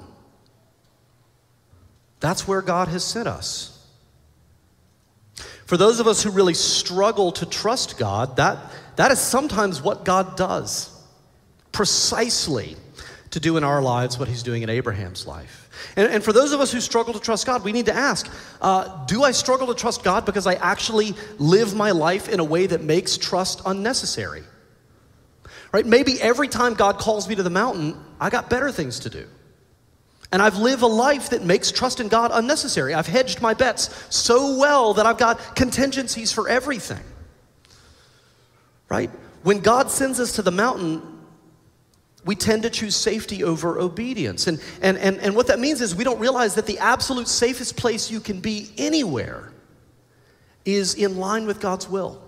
That's 2.19 2.45
where 2.45 2.61
God 2.61 2.89
has 2.89 3.03
sent 3.03 3.27
us. 3.27 3.80
For 5.71 5.77
those 5.77 6.01
of 6.01 6.07
us 6.07 6.21
who 6.21 6.31
really 6.31 6.53
struggle 6.53 7.31
to 7.31 7.45
trust 7.45 7.97
God, 7.97 8.35
that, 8.35 8.57
that 8.97 9.09
is 9.09 9.19
sometimes 9.19 9.81
what 9.81 10.03
God 10.03 10.35
does, 10.35 10.89
precisely 11.71 12.75
to 13.29 13.39
do 13.39 13.55
in 13.55 13.63
our 13.63 13.81
lives 13.81 14.19
what 14.19 14.27
He's 14.27 14.43
doing 14.43 14.63
in 14.63 14.69
Abraham's 14.69 15.25
life. 15.25 15.93
And, 15.95 16.11
and 16.11 16.21
for 16.21 16.33
those 16.33 16.51
of 16.51 16.59
us 16.59 16.73
who 16.73 16.81
struggle 16.81 17.13
to 17.13 17.21
trust 17.21 17.45
God, 17.45 17.63
we 17.63 17.71
need 17.71 17.85
to 17.85 17.93
ask 17.93 18.29
uh, 18.61 19.05
Do 19.05 19.23
I 19.23 19.31
struggle 19.31 19.67
to 19.67 19.73
trust 19.73 20.03
God 20.03 20.25
because 20.25 20.45
I 20.45 20.55
actually 20.55 21.15
live 21.37 21.73
my 21.73 21.91
life 21.91 22.27
in 22.27 22.41
a 22.41 22.43
way 22.43 22.65
that 22.65 22.83
makes 22.83 23.15
trust 23.15 23.61
unnecessary? 23.65 24.43
Right? 25.71 25.85
Maybe 25.85 26.21
every 26.21 26.49
time 26.49 26.73
God 26.73 26.97
calls 26.97 27.29
me 27.29 27.35
to 27.35 27.43
the 27.43 27.49
mountain, 27.49 27.97
I 28.19 28.29
got 28.29 28.49
better 28.49 28.73
things 28.73 28.99
to 28.99 29.09
do. 29.09 29.25
And 30.31 30.41
I've 30.41 30.57
lived 30.57 30.81
a 30.81 30.87
life 30.87 31.31
that 31.31 31.43
makes 31.43 31.71
trust 31.71 31.99
in 31.99 32.07
God 32.07 32.31
unnecessary. 32.33 32.93
I've 32.93 33.07
hedged 33.07 33.41
my 33.41 33.53
bets 33.53 33.89
so 34.09 34.57
well 34.57 34.93
that 34.93 35.05
I've 35.05 35.17
got 35.17 35.55
contingencies 35.55 36.31
for 36.31 36.47
everything. 36.47 37.03
Right? 38.87 39.09
When 39.43 39.59
God 39.59 39.89
sends 39.91 40.19
us 40.19 40.33
to 40.33 40.41
the 40.41 40.51
mountain, 40.51 41.01
we 42.23 42.35
tend 42.35 42.63
to 42.63 42.69
choose 42.69 42.95
safety 42.95 43.43
over 43.43 43.79
obedience. 43.79 44.47
And, 44.47 44.61
and, 44.81 44.97
and, 44.97 45.17
and 45.17 45.35
what 45.35 45.47
that 45.47 45.59
means 45.59 45.81
is 45.81 45.95
we 45.95 46.03
don't 46.03 46.19
realize 46.19 46.55
that 46.55 46.65
the 46.65 46.79
absolute 46.79 47.27
safest 47.27 47.75
place 47.75 48.11
you 48.11 48.19
can 48.19 48.39
be 48.39 48.69
anywhere 48.77 49.51
is 50.63 50.93
in 50.93 51.17
line 51.17 51.45
with 51.45 51.59
God's 51.59 51.89
will. 51.89 52.21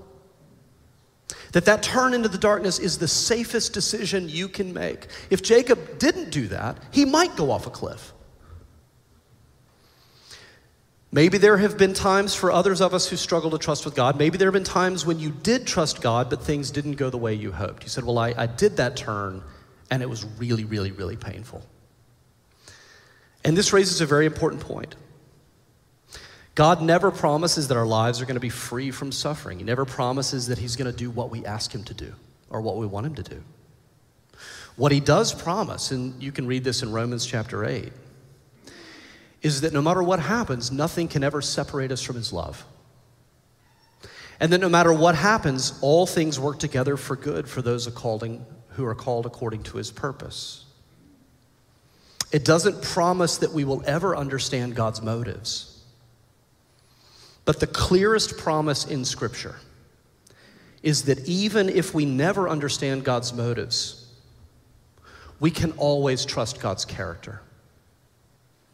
That 1.54 1.66
that 1.66 1.84
turn 1.84 2.14
into 2.14 2.30
the 2.30 2.38
darkness 2.38 2.80
is 2.80 2.98
the 2.98 3.08
safest 3.08 3.74
decision 3.74 4.28
you 4.28 4.48
can 4.48 4.74
make. 4.74 5.08
If 5.30 5.42
Jacob 5.42 6.00
didn't 6.00 6.32
do 6.32 6.48
that, 6.48 6.78
he 6.92 7.06
might 7.06 7.36
go 7.36 7.52
off 7.52 7.68
a 7.68 7.70
cliff. 7.70 8.14
Maybe 11.12 11.38
there 11.38 11.58
have 11.58 11.78
been 11.78 11.94
times 11.94 12.34
for 12.34 12.52
others 12.52 12.82
of 12.82 12.96
us 12.96 13.08
who 13.08 13.18
struggle 13.18 13.52
to 13.52 13.60
trust 13.60 13.86
with 13.86 13.94
God. 13.94 14.18
Maybe 14.18 14.40
there 14.40 14.48
have 14.48 14.54
been 14.54 14.64
times 14.64 15.06
when 15.06 15.20
you 15.20 15.30
did 15.30 15.68
trust 15.68 16.02
God, 16.02 16.28
but 16.28 16.42
things 16.42 16.72
didn't 16.72 16.94
go 16.94 17.12
the 17.12 17.20
way 17.20 17.36
you 17.36 17.52
hoped. 17.52 17.84
You 17.84 17.90
said, 17.90 18.04
Well, 18.04 18.18
I, 18.18 18.34
I 18.36 18.48
did 18.48 18.78
that 18.78 18.96
turn, 18.96 19.44
and 19.92 20.02
it 20.02 20.10
was 20.10 20.26
really, 20.40 20.66
really, 20.66 20.92
really 20.92 21.16
painful. 21.16 21.64
And 23.44 23.56
this 23.56 23.74
raises 23.74 24.02
a 24.02 24.08
very 24.08 24.26
important 24.26 24.64
point. 24.64 24.96
God 26.56 26.82
never 26.82 27.10
promises 27.10 27.68
that 27.70 27.78
our 27.78 27.86
lives 27.86 28.22
are 28.22 28.26
going 28.26 28.36
to 28.36 28.42
be 28.42 28.50
free 28.50 28.92
from 28.92 29.12
suffering. 29.12 29.58
He 29.58 29.64
never 29.64 29.86
promises 29.86 30.48
that 30.48 30.60
He's 30.60 30.76
going 30.76 30.92
to 30.92 30.98
do 30.98 31.10
what 31.10 31.32
we 31.32 31.46
ask 31.46 31.74
Him 31.74 31.84
to 31.86 31.94
do 31.94 32.14
or 32.50 32.62
what 32.62 32.78
we 32.78 32.86
want 32.86 33.08
Him 33.08 33.16
to 33.16 33.24
do. 33.24 33.44
What 34.76 34.92
He 34.92 35.00
does 35.00 35.34
promise, 35.34 35.92
and 35.92 36.22
you 36.22 36.32
can 36.32 36.46
read 36.46 36.64
this 36.64 36.84
in 36.84 36.92
Romans 36.92 37.26
chapter 37.26 37.66
8, 37.66 37.92
is 39.42 39.62
that 39.62 39.74
no 39.74 39.82
matter 39.82 40.04
what 40.04 40.20
happens, 40.20 40.72
nothing 40.72 41.08
can 41.08 41.24
ever 41.24 41.42
separate 41.42 41.92
us 41.92 42.02
from 42.02 42.16
His 42.16 42.32
love. 42.32 42.66
And 44.40 44.52
that 44.52 44.60
no 44.60 44.70
matter 44.70 44.92
what 44.92 45.16
happens, 45.16 45.78
all 45.82 46.06
things 46.06 46.40
work 46.40 46.60
together 46.60 46.98
for 46.98 47.16
good 47.16 47.48
for 47.48 47.62
those 47.62 47.86
who 47.86 48.86
are 48.86 48.96
called 48.96 49.26
according 49.26 49.64
to 49.64 49.78
his 49.78 49.92
purpose. 49.92 50.66
It 52.32 52.44
doesn't 52.44 52.82
promise 52.82 53.38
that 53.38 53.54
we 53.54 53.64
will 53.64 53.84
ever 53.86 54.16
understand 54.18 54.76
God's 54.76 55.02
motives. 55.02 55.73
But 57.46 57.60
the 57.60 57.68
clearest 57.68 58.38
promise 58.38 58.86
in 58.86 59.04
Scripture 59.06 59.56
is 60.82 61.04
that 61.04 61.28
even 61.28 61.70
if 61.70 61.94
we 61.94 62.06
never 62.06 62.48
understand 62.48 63.04
God's 63.04 63.34
motives, 63.34 64.08
we 65.40 65.52
can 65.52 65.72
always 65.74 66.26
trust 66.26 66.62
God's 66.62 66.86
character. 66.86 67.42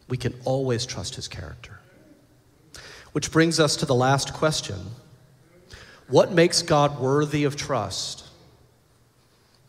We 0.08 0.17
can 0.17 0.34
always 0.43 0.86
trust 0.86 1.15
His 1.15 1.27
character. 1.27 1.79
Which 3.12 3.32
brings 3.32 3.60
us 3.60 3.75
to 3.77 3.86
the 3.86 3.95
last 3.95 4.34
question 4.34 4.77
What 6.08 6.32
makes 6.32 6.62
God 6.62 6.99
worthy 6.99 7.43
of 7.43 7.55
trust? 7.55 8.25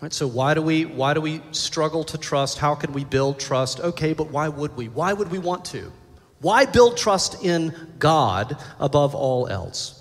Right, 0.00 0.12
so 0.12 0.26
why 0.26 0.54
do 0.54 0.62
we 0.62 0.86
why 0.86 1.12
do 1.12 1.20
we 1.20 1.42
struggle 1.52 2.04
to 2.04 2.16
trust? 2.16 2.58
How 2.58 2.74
can 2.74 2.92
we 2.94 3.04
build 3.04 3.38
trust? 3.38 3.80
Okay, 3.80 4.14
but 4.14 4.30
why 4.30 4.48
would 4.48 4.76
we? 4.76 4.88
Why 4.88 5.12
would 5.12 5.30
we 5.30 5.38
want 5.38 5.66
to? 5.66 5.92
Why 6.40 6.64
build 6.64 6.96
trust 6.96 7.44
in 7.44 7.74
God 7.98 8.56
above 8.78 9.14
all 9.14 9.46
else? 9.46 9.96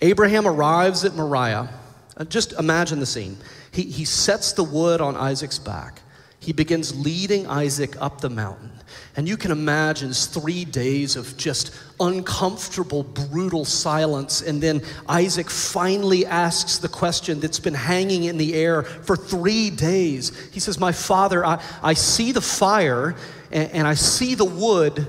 Abraham 0.00 0.46
arrives 0.46 1.04
at 1.04 1.14
Moriah. 1.14 1.68
Uh, 2.16 2.24
just 2.24 2.52
imagine 2.52 3.00
the 3.00 3.06
scene. 3.06 3.36
He, 3.72 3.82
he 3.82 4.04
sets 4.04 4.52
the 4.52 4.64
wood 4.64 5.00
on 5.00 5.16
Isaac's 5.16 5.58
back. 5.58 6.02
He 6.40 6.52
begins 6.52 6.98
leading 6.98 7.46
Isaac 7.46 8.00
up 8.00 8.20
the 8.20 8.30
mountain. 8.30 8.70
And 9.16 9.28
you 9.28 9.36
can 9.36 9.50
imagine 9.50 10.12
three 10.12 10.64
days 10.64 11.16
of 11.16 11.36
just 11.36 11.74
uncomfortable, 11.98 13.02
brutal 13.02 13.64
silence. 13.64 14.40
And 14.40 14.62
then 14.62 14.82
Isaac 15.08 15.50
finally 15.50 16.24
asks 16.24 16.78
the 16.78 16.88
question 16.88 17.40
that's 17.40 17.58
been 17.58 17.74
hanging 17.74 18.24
in 18.24 18.38
the 18.38 18.54
air 18.54 18.84
for 18.84 19.16
three 19.16 19.70
days. 19.70 20.50
He 20.52 20.60
says, 20.60 20.78
My 20.78 20.92
father, 20.92 21.44
I, 21.44 21.60
I 21.82 21.94
see 21.94 22.30
the 22.30 22.40
fire 22.40 23.16
and, 23.50 23.70
and 23.70 23.86
I 23.86 23.94
see 23.94 24.34
the 24.34 24.44
wood, 24.44 25.06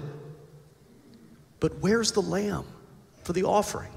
but 1.60 1.80
where's 1.80 2.12
the 2.12 2.22
lamb 2.22 2.66
for 3.24 3.34
the 3.34 3.44
offering? 3.44 3.92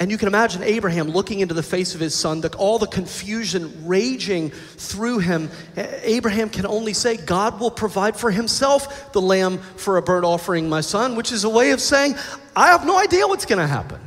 And 0.00 0.10
you 0.10 0.16
can 0.16 0.28
imagine 0.28 0.62
Abraham 0.62 1.10
looking 1.10 1.40
into 1.40 1.52
the 1.52 1.62
face 1.62 1.94
of 1.94 2.00
his 2.00 2.14
son, 2.14 2.40
the, 2.40 2.48
all 2.56 2.78
the 2.78 2.86
confusion 2.86 3.86
raging 3.86 4.48
through 4.48 5.18
him. 5.18 5.50
Abraham 5.76 6.48
can 6.48 6.64
only 6.64 6.94
say, 6.94 7.18
God 7.18 7.60
will 7.60 7.70
provide 7.70 8.16
for 8.16 8.30
himself 8.30 9.12
the 9.12 9.20
lamb 9.20 9.58
for 9.58 9.98
a 9.98 10.02
burnt 10.02 10.24
offering, 10.24 10.70
my 10.70 10.80
son, 10.80 11.16
which 11.16 11.32
is 11.32 11.44
a 11.44 11.50
way 11.50 11.72
of 11.72 11.82
saying, 11.82 12.14
I 12.56 12.68
have 12.68 12.86
no 12.86 12.98
idea 12.98 13.28
what's 13.28 13.44
going 13.44 13.58
to 13.58 13.66
happen. 13.66 14.00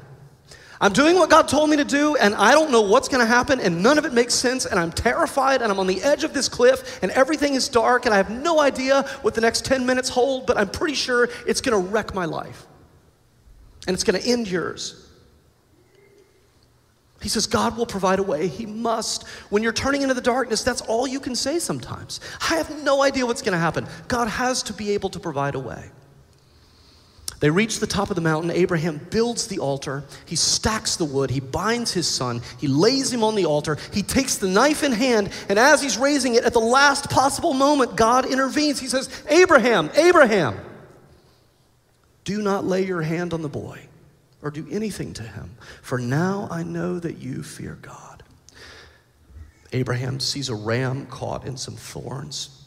I'm 0.83 0.91
doing 0.91 1.15
what 1.15 1.29
God 1.29 1.47
told 1.47 1.69
me 1.69 1.77
to 1.77 1.85
do, 1.85 2.17
and 2.17 2.35
I 2.35 2.51
don't 2.51 2.69
know 2.69 2.81
what's 2.81 3.07
going 3.07 3.21
to 3.21 3.25
happen, 3.25 3.61
and 3.61 3.81
none 3.81 3.97
of 3.97 4.03
it 4.03 4.11
makes 4.11 4.33
sense, 4.33 4.65
and 4.65 4.77
I'm 4.77 4.91
terrified, 4.91 5.61
and 5.61 5.71
I'm 5.71 5.79
on 5.79 5.87
the 5.87 6.03
edge 6.03 6.25
of 6.25 6.33
this 6.33 6.49
cliff, 6.49 7.01
and 7.01 7.09
everything 7.13 7.53
is 7.53 7.69
dark, 7.69 8.05
and 8.05 8.13
I 8.13 8.17
have 8.17 8.29
no 8.29 8.59
idea 8.59 9.03
what 9.21 9.33
the 9.33 9.39
next 9.39 9.63
10 9.63 9.85
minutes 9.85 10.09
hold, 10.09 10.45
but 10.45 10.57
I'm 10.57 10.67
pretty 10.67 10.95
sure 10.95 11.29
it's 11.47 11.61
going 11.61 11.81
to 11.81 11.89
wreck 11.89 12.13
my 12.13 12.25
life, 12.25 12.67
and 13.87 13.93
it's 13.93 14.03
going 14.03 14.21
to 14.21 14.29
end 14.29 14.51
yours. 14.51 15.09
He 17.21 17.29
says, 17.29 17.47
God 17.47 17.77
will 17.77 17.85
provide 17.85 18.19
a 18.19 18.23
way. 18.23 18.49
He 18.49 18.65
must. 18.65 19.25
When 19.51 19.63
you're 19.63 19.71
turning 19.71 20.01
into 20.01 20.15
the 20.15 20.19
darkness, 20.19 20.63
that's 20.63 20.81
all 20.81 21.07
you 21.07 21.21
can 21.21 21.33
say 21.33 21.59
sometimes. 21.59 22.19
I 22.51 22.55
have 22.55 22.83
no 22.83 23.03
idea 23.03 23.25
what's 23.25 23.41
going 23.41 23.53
to 23.53 23.57
happen. 23.57 23.87
God 24.09 24.27
has 24.27 24.61
to 24.63 24.73
be 24.73 24.91
able 24.91 25.11
to 25.11 25.19
provide 25.21 25.55
a 25.55 25.59
way. 25.59 25.91
They 27.43 27.49
reach 27.49 27.79
the 27.81 27.87
top 27.87 28.09
of 28.09 28.15
the 28.15 28.21
mountain. 28.21 28.51
Abraham 28.51 29.05
builds 29.09 29.47
the 29.47 29.59
altar. 29.59 30.05
He 30.25 30.37
stacks 30.37 30.95
the 30.95 31.03
wood. 31.03 31.29
He 31.29 31.41
binds 31.41 31.91
his 31.91 32.07
son. 32.07 32.41
He 32.57 32.69
lays 32.69 33.11
him 33.11 33.21
on 33.21 33.35
the 33.35 33.43
altar. 33.43 33.77
He 33.91 34.01
takes 34.01 34.37
the 34.37 34.47
knife 34.47 34.81
in 34.81 34.93
hand. 34.93 35.29
And 35.49 35.59
as 35.59 35.81
he's 35.81 35.97
raising 35.97 36.35
it, 36.35 36.45
at 36.45 36.53
the 36.53 36.61
last 36.61 37.09
possible 37.09 37.53
moment, 37.53 37.97
God 37.97 38.25
intervenes. 38.25 38.79
He 38.79 38.87
says, 38.87 39.09
Abraham, 39.27 39.89
Abraham, 39.95 40.57
do 42.23 42.41
not 42.41 42.63
lay 42.63 42.85
your 42.85 43.01
hand 43.01 43.33
on 43.33 43.41
the 43.41 43.49
boy 43.49 43.87
or 44.41 44.49
do 44.49 44.65
anything 44.71 45.11
to 45.15 45.23
him, 45.23 45.57
for 45.81 45.99
now 45.99 46.47
I 46.49 46.63
know 46.63 46.97
that 46.97 47.17
you 47.17 47.43
fear 47.43 47.77
God. 47.81 48.23
Abraham 49.73 50.21
sees 50.21 50.47
a 50.47 50.55
ram 50.55 51.07
caught 51.07 51.45
in 51.45 51.57
some 51.57 51.75
thorns. 51.75 52.62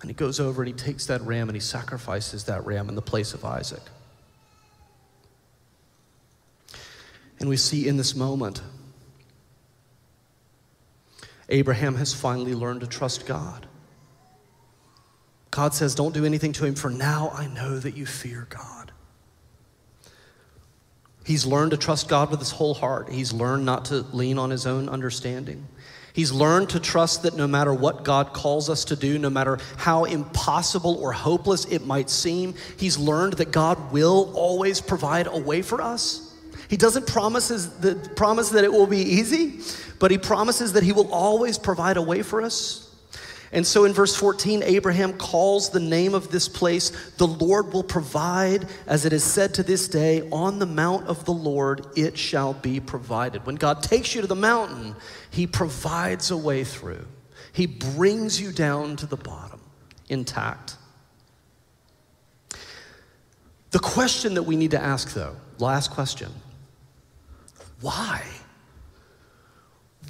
And 0.00 0.10
he 0.10 0.14
goes 0.14 0.40
over 0.40 0.62
and 0.62 0.68
he 0.68 0.74
takes 0.74 1.06
that 1.06 1.22
ram 1.22 1.48
and 1.48 1.56
he 1.56 1.60
sacrifices 1.60 2.44
that 2.44 2.64
ram 2.66 2.88
in 2.88 2.94
the 2.94 3.02
place 3.02 3.34
of 3.34 3.44
Isaac. 3.44 3.82
And 7.38 7.48
we 7.48 7.56
see 7.56 7.86
in 7.86 7.96
this 7.96 8.14
moment, 8.14 8.62
Abraham 11.48 11.94
has 11.96 12.12
finally 12.12 12.54
learned 12.54 12.80
to 12.80 12.86
trust 12.86 13.26
God. 13.26 13.66
God 15.50 15.74
says, 15.74 15.94
Don't 15.94 16.12
do 16.12 16.24
anything 16.24 16.52
to 16.54 16.66
him, 16.66 16.74
for 16.74 16.90
now 16.90 17.30
I 17.34 17.46
know 17.46 17.78
that 17.78 17.96
you 17.96 18.04
fear 18.04 18.46
God. 18.50 18.92
He's 21.24 21.44
learned 21.44 21.72
to 21.72 21.76
trust 21.76 22.08
God 22.08 22.30
with 22.30 22.40
his 22.40 22.52
whole 22.52 22.74
heart. 22.74 23.08
He's 23.10 23.32
learned 23.32 23.64
not 23.64 23.86
to 23.86 24.02
lean 24.12 24.38
on 24.38 24.50
his 24.50 24.66
own 24.66 24.88
understanding. 24.88 25.66
He's 26.16 26.32
learned 26.32 26.70
to 26.70 26.80
trust 26.80 27.24
that 27.24 27.36
no 27.36 27.46
matter 27.46 27.74
what 27.74 28.02
God 28.02 28.32
calls 28.32 28.70
us 28.70 28.86
to 28.86 28.96
do, 28.96 29.18
no 29.18 29.28
matter 29.28 29.58
how 29.76 30.04
impossible 30.04 30.96
or 30.96 31.12
hopeless 31.12 31.66
it 31.66 31.84
might 31.84 32.08
seem, 32.08 32.54
he's 32.78 32.96
learned 32.96 33.34
that 33.34 33.52
God 33.52 33.92
will 33.92 34.32
always 34.34 34.80
provide 34.80 35.26
a 35.26 35.38
way 35.38 35.60
for 35.60 35.82
us. 35.82 36.34
He 36.68 36.78
doesn't 36.78 37.06
promises 37.06 37.68
the, 37.80 37.96
promise 38.16 38.48
that 38.48 38.64
it 38.64 38.72
will 38.72 38.86
be 38.86 39.02
easy, 39.02 39.60
but 39.98 40.10
he 40.10 40.16
promises 40.16 40.72
that 40.72 40.82
he 40.82 40.92
will 40.92 41.12
always 41.12 41.58
provide 41.58 41.98
a 41.98 42.02
way 42.02 42.22
for 42.22 42.40
us. 42.40 42.85
And 43.52 43.66
so 43.66 43.84
in 43.84 43.92
verse 43.92 44.14
14, 44.16 44.62
Abraham 44.62 45.12
calls 45.12 45.70
the 45.70 45.80
name 45.80 46.14
of 46.14 46.30
this 46.30 46.48
place, 46.48 46.90
the 47.16 47.26
Lord 47.26 47.72
will 47.72 47.84
provide, 47.84 48.66
as 48.86 49.04
it 49.04 49.12
is 49.12 49.22
said 49.22 49.54
to 49.54 49.62
this 49.62 49.88
day, 49.88 50.28
on 50.30 50.58
the 50.58 50.66
mount 50.66 51.06
of 51.06 51.24
the 51.24 51.32
Lord 51.32 51.86
it 51.96 52.18
shall 52.18 52.54
be 52.54 52.80
provided. 52.80 53.46
When 53.46 53.56
God 53.56 53.82
takes 53.82 54.14
you 54.14 54.20
to 54.20 54.26
the 54.26 54.34
mountain, 54.34 54.96
he 55.30 55.46
provides 55.46 56.30
a 56.30 56.36
way 56.36 56.64
through, 56.64 57.06
he 57.52 57.66
brings 57.66 58.40
you 58.40 58.52
down 58.52 58.96
to 58.96 59.06
the 59.06 59.16
bottom 59.16 59.60
intact. 60.08 60.76
The 63.70 63.78
question 63.78 64.34
that 64.34 64.44
we 64.44 64.56
need 64.56 64.70
to 64.72 64.82
ask, 64.82 65.12
though, 65.12 65.36
last 65.58 65.90
question 65.90 66.32
why? 67.80 68.22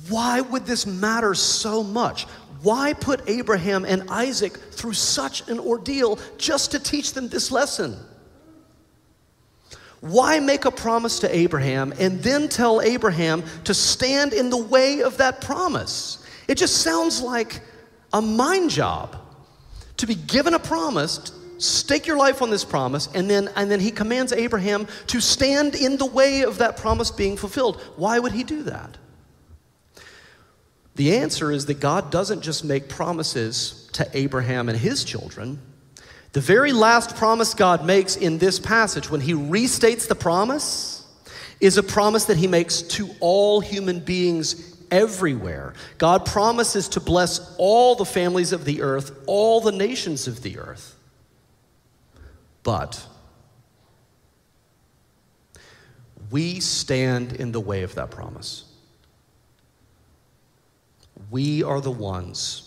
Why 0.08 0.40
would 0.40 0.66
this 0.66 0.86
matter 0.86 1.34
so 1.34 1.82
much? 1.82 2.26
Why 2.62 2.92
put 2.92 3.28
Abraham 3.28 3.84
and 3.84 4.10
Isaac 4.10 4.56
through 4.72 4.94
such 4.94 5.48
an 5.48 5.58
ordeal 5.58 6.18
just 6.38 6.72
to 6.72 6.78
teach 6.78 7.12
them 7.12 7.28
this 7.28 7.50
lesson? 7.50 7.96
Why 10.00 10.40
make 10.40 10.64
a 10.64 10.70
promise 10.70 11.20
to 11.20 11.34
Abraham 11.34 11.92
and 11.98 12.22
then 12.22 12.48
tell 12.48 12.80
Abraham 12.80 13.42
to 13.64 13.74
stand 13.74 14.32
in 14.32 14.50
the 14.50 14.56
way 14.56 15.00
of 15.00 15.16
that 15.18 15.40
promise? 15.40 16.24
It 16.48 16.56
just 16.58 16.78
sounds 16.78 17.20
like 17.20 17.60
a 18.12 18.22
mind 18.22 18.70
job 18.70 19.16
to 19.96 20.06
be 20.06 20.14
given 20.14 20.54
a 20.54 20.58
promise, 20.58 21.32
stake 21.58 22.06
your 22.06 22.18
life 22.18 22.42
on 22.42 22.50
this 22.50 22.64
promise, 22.64 23.08
and 23.14 23.28
then, 23.28 23.50
and 23.56 23.70
then 23.70 23.80
he 23.80 23.90
commands 23.90 24.32
Abraham 24.32 24.86
to 25.08 25.20
stand 25.20 25.74
in 25.74 25.96
the 25.96 26.06
way 26.06 26.42
of 26.42 26.58
that 26.58 26.76
promise 26.76 27.10
being 27.10 27.36
fulfilled. 27.36 27.80
Why 27.96 28.18
would 28.18 28.32
he 28.32 28.44
do 28.44 28.62
that? 28.64 28.98
The 30.96 31.16
answer 31.18 31.52
is 31.52 31.66
that 31.66 31.78
God 31.78 32.10
doesn't 32.10 32.40
just 32.40 32.64
make 32.64 32.88
promises 32.88 33.88
to 33.92 34.08
Abraham 34.14 34.68
and 34.68 34.78
his 34.78 35.04
children. 35.04 35.60
The 36.32 36.40
very 36.40 36.72
last 36.72 37.16
promise 37.16 37.54
God 37.54 37.84
makes 37.84 38.16
in 38.16 38.38
this 38.38 38.58
passage, 38.58 39.10
when 39.10 39.20
he 39.20 39.32
restates 39.32 40.08
the 40.08 40.14
promise, 40.14 41.06
is 41.60 41.78
a 41.78 41.82
promise 41.82 42.24
that 42.26 42.36
he 42.36 42.46
makes 42.46 42.82
to 42.82 43.10
all 43.20 43.60
human 43.60 44.00
beings 44.00 44.76
everywhere. 44.90 45.74
God 45.98 46.26
promises 46.26 46.88
to 46.90 47.00
bless 47.00 47.54
all 47.56 47.94
the 47.94 48.04
families 48.04 48.52
of 48.52 48.64
the 48.64 48.82
earth, 48.82 49.18
all 49.26 49.60
the 49.60 49.72
nations 49.72 50.26
of 50.26 50.42
the 50.42 50.58
earth. 50.58 50.94
But 52.62 53.06
we 56.30 56.60
stand 56.60 57.32
in 57.32 57.52
the 57.52 57.60
way 57.60 57.82
of 57.82 57.94
that 57.94 58.10
promise. 58.10 58.65
We 61.30 61.62
are 61.62 61.80
the 61.80 61.90
ones 61.90 62.66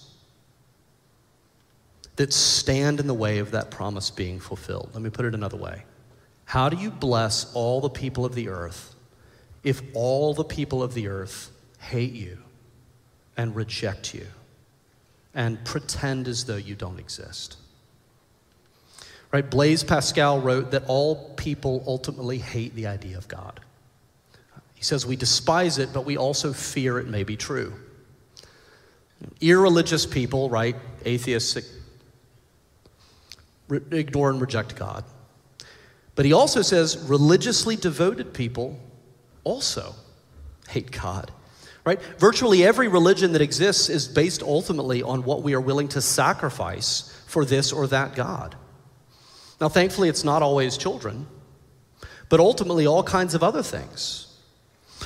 that 2.15 2.33
stand 2.33 2.99
in 2.99 3.07
the 3.07 3.13
way 3.13 3.39
of 3.39 3.51
that 3.51 3.71
promise 3.71 4.09
being 4.09 4.39
fulfilled. 4.39 4.89
Let 4.93 5.01
me 5.01 5.09
put 5.09 5.25
it 5.25 5.33
another 5.33 5.55
way. 5.55 5.85
How 6.43 6.67
do 6.67 6.75
you 6.75 6.91
bless 6.91 7.53
all 7.53 7.79
the 7.79 7.89
people 7.89 8.25
of 8.25 8.35
the 8.35 8.49
earth 8.49 8.93
if 9.63 9.81
all 9.93 10.33
the 10.33 10.43
people 10.43 10.83
of 10.83 10.93
the 10.93 11.07
earth 11.07 11.51
hate 11.79 12.11
you 12.11 12.37
and 13.37 13.55
reject 13.55 14.13
you 14.13 14.25
and 15.33 15.63
pretend 15.63 16.27
as 16.27 16.43
though 16.43 16.57
you 16.57 16.75
don't 16.75 16.99
exist? 16.99 17.55
Right? 19.31 19.49
Blaise 19.49 19.83
Pascal 19.83 20.41
wrote 20.41 20.71
that 20.71 20.83
all 20.87 21.33
people 21.35 21.83
ultimately 21.87 22.39
hate 22.39 22.75
the 22.75 22.87
idea 22.87 23.17
of 23.17 23.27
God. 23.27 23.61
He 24.73 24.83
says 24.83 25.05
we 25.05 25.15
despise 25.15 25.77
it, 25.77 25.93
but 25.93 26.03
we 26.03 26.17
also 26.17 26.51
fear 26.51 26.99
it 26.99 27.07
may 27.07 27.23
be 27.23 27.37
true. 27.37 27.73
Irreligious 29.41 30.05
people, 30.05 30.49
right? 30.49 30.75
Atheists 31.05 31.57
ignore 33.91 34.29
and 34.29 34.41
reject 34.41 34.75
God. 34.75 35.03
But 36.15 36.25
he 36.25 36.33
also 36.33 36.61
says 36.61 36.97
religiously 36.97 37.75
devoted 37.75 38.33
people 38.33 38.79
also 39.43 39.95
hate 40.67 40.91
God. 40.91 41.31
Right? 41.85 42.01
Virtually 42.19 42.63
every 42.63 42.87
religion 42.87 43.31
that 43.33 43.41
exists 43.41 43.89
is 43.89 44.07
based 44.07 44.43
ultimately 44.43 45.01
on 45.01 45.23
what 45.23 45.43
we 45.43 45.53
are 45.55 45.61
willing 45.61 45.87
to 45.89 46.01
sacrifice 46.01 47.15
for 47.25 47.45
this 47.45 47.71
or 47.71 47.87
that 47.87 48.15
God. 48.15 48.55
Now, 49.61 49.69
thankfully, 49.69 50.09
it's 50.09 50.23
not 50.23 50.41
always 50.41 50.77
children, 50.77 51.27
but 52.27 52.39
ultimately 52.39 52.85
all 52.85 53.03
kinds 53.03 53.33
of 53.33 53.43
other 53.43 53.63
things. 53.63 54.28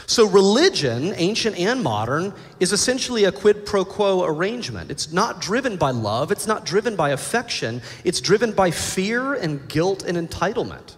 So, 0.07 0.27
religion, 0.27 1.13
ancient 1.17 1.57
and 1.57 1.83
modern, 1.83 2.33
is 2.59 2.71
essentially 2.71 3.25
a 3.25 3.31
quid 3.31 3.65
pro 3.65 3.85
quo 3.85 4.23
arrangement. 4.23 4.91
It's 4.91 5.11
not 5.11 5.39
driven 5.39 5.77
by 5.77 5.91
love, 5.91 6.31
it's 6.31 6.47
not 6.47 6.65
driven 6.65 6.95
by 6.95 7.09
affection, 7.09 7.81
it's 8.03 8.19
driven 8.19 8.51
by 8.51 8.71
fear 8.71 9.33
and 9.33 9.67
guilt 9.69 10.03
and 10.03 10.17
entitlement. 10.17 10.95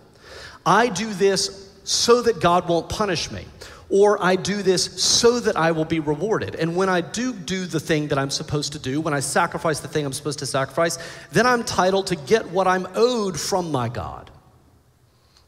I 0.65 0.87
do 0.87 1.13
this 1.13 1.69
so 1.83 2.21
that 2.23 2.39
God 2.41 2.67
won't 2.67 2.89
punish 2.89 3.29
me, 3.29 3.45
or 3.89 4.21
I 4.23 4.35
do 4.35 4.63
this 4.63 5.03
so 5.03 5.39
that 5.39 5.55
I 5.55 5.71
will 5.71 5.85
be 5.85 5.99
rewarded. 5.99 6.55
And 6.55 6.75
when 6.75 6.89
I 6.89 7.01
do 7.01 7.33
do 7.33 7.65
the 7.65 7.79
thing 7.79 8.07
that 8.07 8.17
I'm 8.17 8.31
supposed 8.31 8.73
to 8.73 8.79
do, 8.79 9.01
when 9.01 9.13
I 9.13 9.19
sacrifice 9.19 9.81
the 9.81 9.87
thing 9.87 10.05
I'm 10.05 10.13
supposed 10.13 10.39
to 10.39 10.45
sacrifice, 10.45 10.97
then 11.31 11.45
I'm 11.45 11.59
entitled 11.59 12.07
to 12.07 12.15
get 12.15 12.49
what 12.49 12.67
I'm 12.67 12.87
owed 12.95 13.39
from 13.39 13.71
my 13.71 13.89
God. 13.89 14.31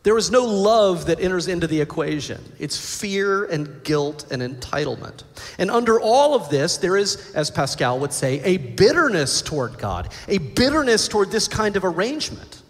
There 0.08 0.18
is 0.18 0.32
no 0.32 0.46
love 0.46 1.08
that 1.08 1.20
enters 1.20 1.50
into 1.50 1.68
the 1.68 1.82
equation. 1.82 2.42
It's 2.60 2.78
fear 2.78 3.44
and 3.44 3.84
guilt 3.84 4.26
and 4.32 4.42
entitlement. 4.42 5.24
And 5.58 5.70
under 5.70 6.00
all 6.00 6.34
of 6.34 6.50
this, 6.50 6.78
there 6.78 6.96
is, 6.96 7.34
as 7.36 7.52
Pascal 7.52 8.00
would 8.00 8.14
say, 8.14 8.40
a 8.46 8.56
bitterness 8.56 9.42
toward 9.42 9.78
God, 9.78 10.14
a 10.30 10.38
bitterness 10.38 11.10
toward 11.10 11.30
this 11.30 11.50
kind 11.50 11.76
of 11.76 11.84
arrangement. 11.84 12.62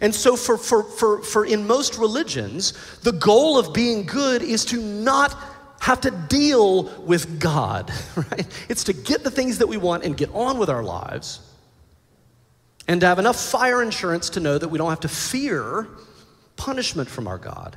And 0.00 0.12
so, 0.12 0.34
for, 0.34 0.58
for, 0.58 0.82
for, 0.82 1.22
for 1.22 1.46
in 1.46 1.68
most 1.68 1.98
religions, 1.98 2.72
the 3.02 3.12
goal 3.12 3.58
of 3.58 3.72
being 3.72 4.04
good 4.04 4.42
is 4.42 4.64
to 4.64 4.78
not 4.78 5.36
have 5.78 6.00
to 6.00 6.10
deal 6.10 6.86
with 7.02 7.38
God, 7.38 7.92
right? 8.16 8.64
It's 8.68 8.82
to 8.82 8.92
get 8.92 9.22
the 9.22 9.30
things 9.30 9.58
that 9.58 9.68
we 9.68 9.76
want 9.76 10.02
and 10.02 10.16
get 10.16 10.34
on 10.34 10.58
with 10.58 10.68
our 10.68 10.82
lives 10.82 11.48
and 12.88 13.00
to 13.02 13.06
have 13.06 13.20
enough 13.20 13.40
fire 13.40 13.84
insurance 13.84 14.30
to 14.30 14.40
know 14.40 14.58
that 14.58 14.66
we 14.66 14.78
don't 14.78 14.90
have 14.90 14.98
to 14.98 15.08
fear 15.08 15.86
punishment 16.64 17.08
from 17.08 17.26
our 17.26 17.38
God. 17.38 17.76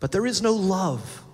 but 0.00 0.12
there 0.12 0.26
is 0.26 0.40
no 0.40 0.52
love. 0.52 1.24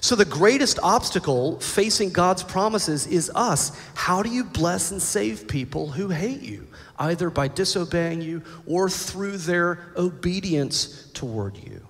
So, 0.00 0.16
the 0.16 0.24
greatest 0.24 0.78
obstacle 0.82 1.60
facing 1.60 2.10
God's 2.10 2.42
promises 2.42 3.06
is 3.06 3.30
us. 3.34 3.72
How 3.94 4.22
do 4.22 4.30
you 4.30 4.44
bless 4.44 4.90
and 4.90 5.00
save 5.00 5.48
people 5.48 5.88
who 5.88 6.08
hate 6.08 6.42
you, 6.42 6.66
either 6.98 7.30
by 7.30 7.48
disobeying 7.48 8.20
you 8.20 8.42
or 8.66 8.90
through 8.90 9.38
their 9.38 9.78
obedience 9.96 11.08
toward 11.14 11.56
you? 11.56 11.86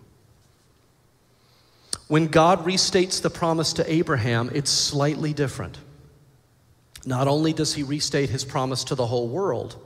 When 2.08 2.28
God 2.28 2.64
restates 2.64 3.20
the 3.20 3.30
promise 3.30 3.72
to 3.74 3.92
Abraham, 3.92 4.50
it's 4.54 4.70
slightly 4.70 5.32
different. 5.32 5.78
Not 7.04 7.28
only 7.28 7.52
does 7.52 7.74
he 7.74 7.82
restate 7.82 8.30
his 8.30 8.44
promise 8.44 8.84
to 8.84 8.94
the 8.94 9.06
whole 9.06 9.28
world, 9.28 9.76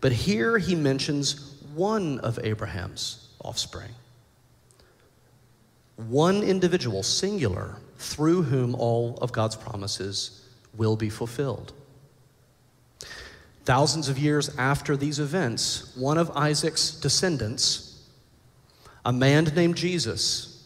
but 0.00 0.12
here 0.12 0.58
he 0.58 0.74
mentions 0.74 1.53
one 1.74 2.20
of 2.20 2.38
Abraham's 2.42 3.28
offspring. 3.42 3.90
One 5.96 6.42
individual, 6.42 7.02
singular, 7.02 7.76
through 7.98 8.42
whom 8.42 8.74
all 8.74 9.16
of 9.22 9.32
God's 9.32 9.56
promises 9.56 10.46
will 10.76 10.96
be 10.96 11.08
fulfilled. 11.08 11.72
Thousands 13.64 14.08
of 14.08 14.18
years 14.18 14.54
after 14.58 14.96
these 14.96 15.18
events, 15.18 15.96
one 15.96 16.18
of 16.18 16.30
Isaac's 16.36 16.90
descendants, 16.90 18.02
a 19.04 19.12
man 19.12 19.44
named 19.56 19.76
Jesus, 19.76 20.64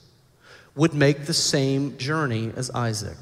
would 0.74 0.94
make 0.94 1.26
the 1.26 1.34
same 1.34 1.96
journey 1.98 2.52
as 2.56 2.70
Isaac. 2.70 3.18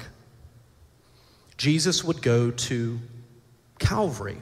Jesus 1.57 2.03
would 2.03 2.21
go 2.21 2.51
to 2.51 2.99
Calvary. 3.79 4.37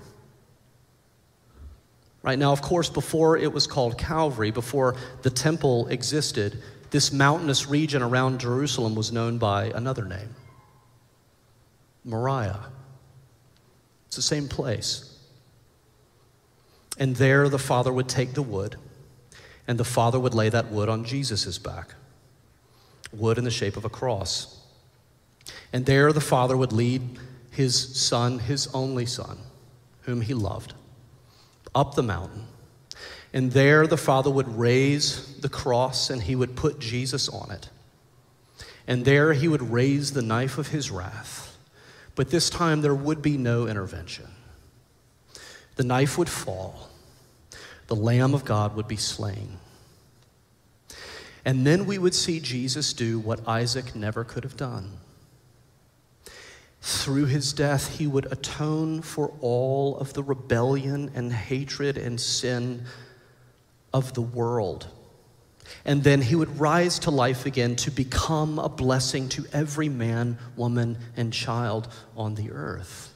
Right 2.25 2.39
now, 2.39 2.51
of 2.51 2.63
course, 2.63 2.89
before 2.89 3.37
it 3.37 3.53
was 3.53 3.67
called 3.67 3.99
Calvary, 3.99 4.49
before 4.49 4.95
the 5.21 5.29
temple 5.29 5.87
existed, 5.89 6.59
this 6.89 7.13
mountainous 7.13 7.67
region 7.67 8.01
around 8.01 8.39
Jerusalem 8.39 8.95
was 8.95 9.11
known 9.11 9.37
by 9.37 9.65
another 9.65 10.05
name 10.05 10.33
Moriah. 12.03 12.65
It's 14.07 14.15
the 14.15 14.23
same 14.23 14.47
place. 14.47 15.15
And 16.97 17.15
there 17.15 17.47
the 17.47 17.59
Father 17.59 17.93
would 17.93 18.09
take 18.09 18.33
the 18.33 18.41
wood, 18.41 18.75
and 19.67 19.77
the 19.77 19.83
Father 19.83 20.19
would 20.19 20.33
lay 20.33 20.49
that 20.49 20.71
wood 20.71 20.89
on 20.89 21.05
Jesus' 21.05 21.59
back 21.59 21.93
wood 23.13 23.37
in 23.37 23.43
the 23.43 23.51
shape 23.51 23.77
of 23.77 23.85
a 23.85 23.89
cross. 23.89 24.61
And 25.71 25.85
there 25.85 26.11
the 26.11 26.21
Father 26.21 26.57
would 26.57 26.73
lead 26.73 27.19
his 27.51 27.95
Son, 27.95 28.39
his 28.39 28.67
only 28.73 29.05
Son, 29.05 29.37
whom 30.01 30.21
he 30.21 30.33
loved, 30.33 30.73
up 31.75 31.95
the 31.95 32.03
mountain. 32.03 32.47
And 33.33 33.51
there 33.51 33.85
the 33.85 33.97
Father 33.97 34.31
would 34.31 34.57
raise 34.57 35.35
the 35.41 35.49
cross 35.49 36.09
and 36.09 36.23
he 36.23 36.35
would 36.35 36.55
put 36.55 36.79
Jesus 36.79 37.27
on 37.27 37.51
it. 37.51 37.69
And 38.87 39.03
there 39.03 39.33
he 39.33 39.47
would 39.47 39.71
raise 39.71 40.13
the 40.13 40.21
knife 40.21 40.57
of 40.57 40.69
his 40.69 40.89
wrath. 40.89 41.57
But 42.15 42.29
this 42.29 42.49
time 42.49 42.81
there 42.81 42.95
would 42.95 43.21
be 43.21 43.37
no 43.37 43.67
intervention. 43.67 44.27
The 45.75 45.83
knife 45.83 46.17
would 46.17 46.29
fall, 46.29 46.89
the 47.87 47.95
Lamb 47.95 48.33
of 48.33 48.45
God 48.45 48.75
would 48.75 48.87
be 48.87 48.95
slain. 48.95 49.57
And 51.43 51.67
then 51.67 51.85
we 51.85 51.97
would 51.97 52.15
see 52.15 52.39
Jesus 52.39 52.93
do 52.93 53.19
what 53.19 53.47
Isaac 53.47 53.95
never 53.95 54.23
could 54.23 54.43
have 54.43 54.57
done. 54.57 54.93
Through 56.85 57.25
his 57.25 57.51
death, 57.51 57.97
he 57.97 58.05
would 58.05 58.31
atone 58.31 59.01
for 59.01 59.33
all 59.41 59.97
of 59.97 60.13
the 60.13 60.21
rebellion 60.21 61.09
and 61.15 61.33
hatred 61.33 61.97
and 61.97 62.21
sin 62.21 62.83
of 63.91 64.13
the 64.13 64.21
world. 64.21 64.85
And 65.83 66.03
then 66.03 66.21
he 66.21 66.35
would 66.35 66.59
rise 66.59 66.99
to 66.99 67.09
life 67.09 67.47
again 67.47 67.75
to 67.77 67.89
become 67.89 68.59
a 68.59 68.69
blessing 68.69 69.29
to 69.29 69.47
every 69.51 69.89
man, 69.89 70.37
woman, 70.55 70.99
and 71.17 71.33
child 71.33 71.87
on 72.15 72.35
the 72.35 72.51
earth. 72.51 73.11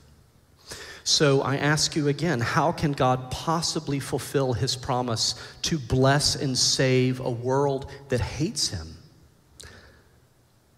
So 1.03 1.43
I 1.43 1.58
ask 1.58 1.95
you 1.95 2.08
again 2.08 2.39
how 2.39 2.71
can 2.71 2.93
God 2.93 3.29
possibly 3.29 3.99
fulfill 3.99 4.53
his 4.53 4.75
promise 4.75 5.36
to 5.62 5.77
bless 5.77 6.36
and 6.36 6.58
save 6.58 7.19
a 7.19 7.29
world 7.29 7.91
that 8.08 8.19
hates 8.19 8.69
him? 8.69 8.97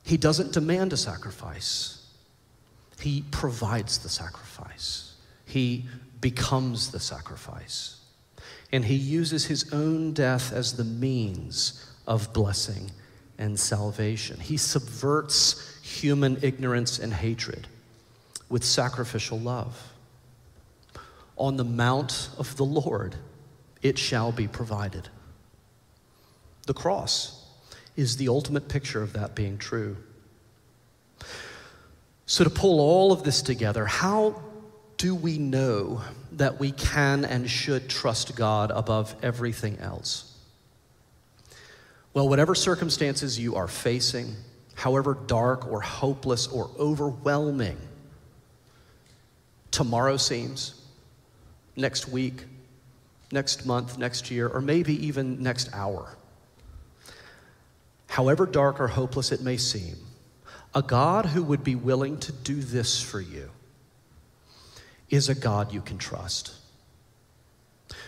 He 0.03 0.17
doesn't 0.17 0.51
demand 0.51 0.91
a 0.91 0.97
sacrifice. 0.97 2.00
He 3.01 3.23
provides 3.31 3.97
the 3.97 4.09
sacrifice, 4.09 5.13
He 5.45 5.85
becomes 6.19 6.91
the 6.91 6.99
sacrifice. 6.99 7.97
And 8.71 8.85
He 8.85 8.95
uses 8.95 9.45
His 9.45 9.73
own 9.73 10.13
death 10.13 10.53
as 10.53 10.77
the 10.77 10.83
means 10.83 11.85
of 12.07 12.31
blessing 12.31 12.91
and 13.37 13.59
salvation. 13.59 14.39
He 14.39 14.55
subverts 14.57 15.79
human 15.81 16.37
ignorance 16.41 16.99
and 16.99 17.13
hatred 17.13 17.67
with 18.49 18.63
sacrificial 18.63 19.39
love. 19.39 19.91
On 21.37 21.57
the 21.57 21.63
mount 21.63 22.29
of 22.37 22.55
the 22.55 22.65
Lord, 22.65 23.15
it 23.81 23.97
shall 23.97 24.31
be 24.31 24.47
provided. 24.47 25.09
The 26.67 26.73
cross 26.73 27.45
is 27.95 28.17
the 28.17 28.27
ultimate 28.27 28.69
picture 28.69 29.01
of 29.01 29.13
that 29.13 29.35
being 29.35 29.57
true. 29.57 29.97
So, 32.31 32.45
to 32.45 32.49
pull 32.49 32.79
all 32.79 33.11
of 33.11 33.23
this 33.23 33.41
together, 33.41 33.85
how 33.85 34.41
do 34.95 35.13
we 35.13 35.37
know 35.37 36.01
that 36.31 36.61
we 36.61 36.71
can 36.71 37.25
and 37.25 37.49
should 37.49 37.89
trust 37.89 38.37
God 38.37 38.71
above 38.71 39.13
everything 39.21 39.79
else? 39.79 40.33
Well, 42.13 42.29
whatever 42.29 42.55
circumstances 42.55 43.37
you 43.37 43.57
are 43.57 43.67
facing, 43.67 44.33
however 44.75 45.17
dark 45.27 45.69
or 45.69 45.81
hopeless 45.81 46.47
or 46.47 46.69
overwhelming 46.79 47.77
tomorrow 49.71 50.15
seems, 50.15 50.81
next 51.75 52.07
week, 52.07 52.45
next 53.33 53.65
month, 53.65 53.97
next 53.97 54.31
year, 54.31 54.47
or 54.47 54.61
maybe 54.61 55.05
even 55.05 55.43
next 55.43 55.67
hour, 55.73 56.15
however 58.07 58.45
dark 58.45 58.79
or 58.79 58.87
hopeless 58.87 59.33
it 59.33 59.41
may 59.41 59.57
seem, 59.57 59.97
a 60.73 60.81
God 60.81 61.25
who 61.25 61.43
would 61.43 61.63
be 61.63 61.75
willing 61.75 62.17
to 62.19 62.31
do 62.31 62.55
this 62.55 63.01
for 63.01 63.19
you 63.19 63.49
is 65.09 65.27
a 65.27 65.35
God 65.35 65.73
you 65.73 65.81
can 65.81 65.97
trust. 65.97 66.53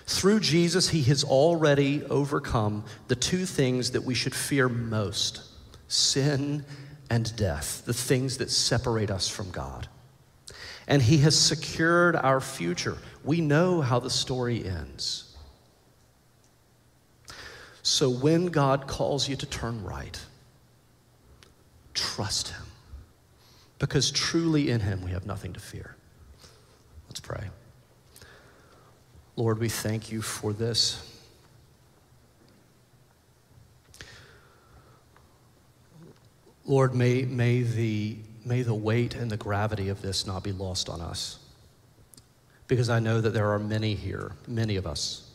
Through 0.06 0.40
Jesus, 0.40 0.90
he 0.90 1.04
has 1.04 1.24
already 1.24 2.04
overcome 2.06 2.86
the 3.08 3.16
two 3.16 3.46
things 3.46 3.92
that 3.92 4.04
we 4.04 4.14
should 4.14 4.36
fear 4.36 4.70
most 4.70 5.42
sin 5.88 6.66
and 7.10 7.36
death, 7.36 7.84
the 7.86 7.94
things 7.94 8.38
that 8.38 8.50
separate 8.50 9.12
us 9.12 9.30
from 9.30 9.52
God. 9.52 9.88
And 10.88 11.02
he 11.02 11.20
has 11.20 11.38
secured 11.38 12.16
our 12.16 12.42
future. 12.42 12.98
We 13.24 13.42
know 13.42 13.82
how 13.82 14.00
the 14.00 14.10
story 14.10 14.66
ends. 14.66 15.36
So 17.82 18.10
when 18.10 18.48
God 18.48 18.88
calls 18.88 19.28
you 19.28 19.36
to 19.36 19.46
turn 19.46 19.84
right, 19.84 20.20
Trust 21.94 22.50
Him. 22.50 22.64
Because 23.80 24.12
truly 24.12 24.70
in 24.70 24.80
Him 24.82 25.04
we 25.04 25.12
have 25.12 25.26
nothing 25.26 25.54
to 25.54 25.60
fear. 25.60 25.96
Let's 27.08 27.20
pray. 27.20 27.50
Lord, 29.36 29.60
we 29.60 29.70
thank 29.70 30.12
you 30.12 30.22
for 30.22 30.54
this. 30.54 31.10
Lord, 36.66 36.96
may, 36.96 37.24
may, 37.24 37.62
the, 37.62 38.18
may 38.46 38.62
the 38.62 38.74
weight 38.74 39.16
and 39.16 39.30
the 39.30 39.38
gravity 39.38 39.90
of 39.90 40.02
this 40.02 40.26
not 40.26 40.44
be 40.44 40.52
lost 40.52 40.88
on 40.88 41.02
us. 41.02 41.40
Because 42.68 42.90
I 42.90 43.00
know 43.00 43.20
that 43.20 43.32
there 43.32 43.52
are 43.52 43.60
many 43.60 43.96
here, 43.96 44.32
many 44.48 44.78
of 44.78 44.88
us, 44.88 45.30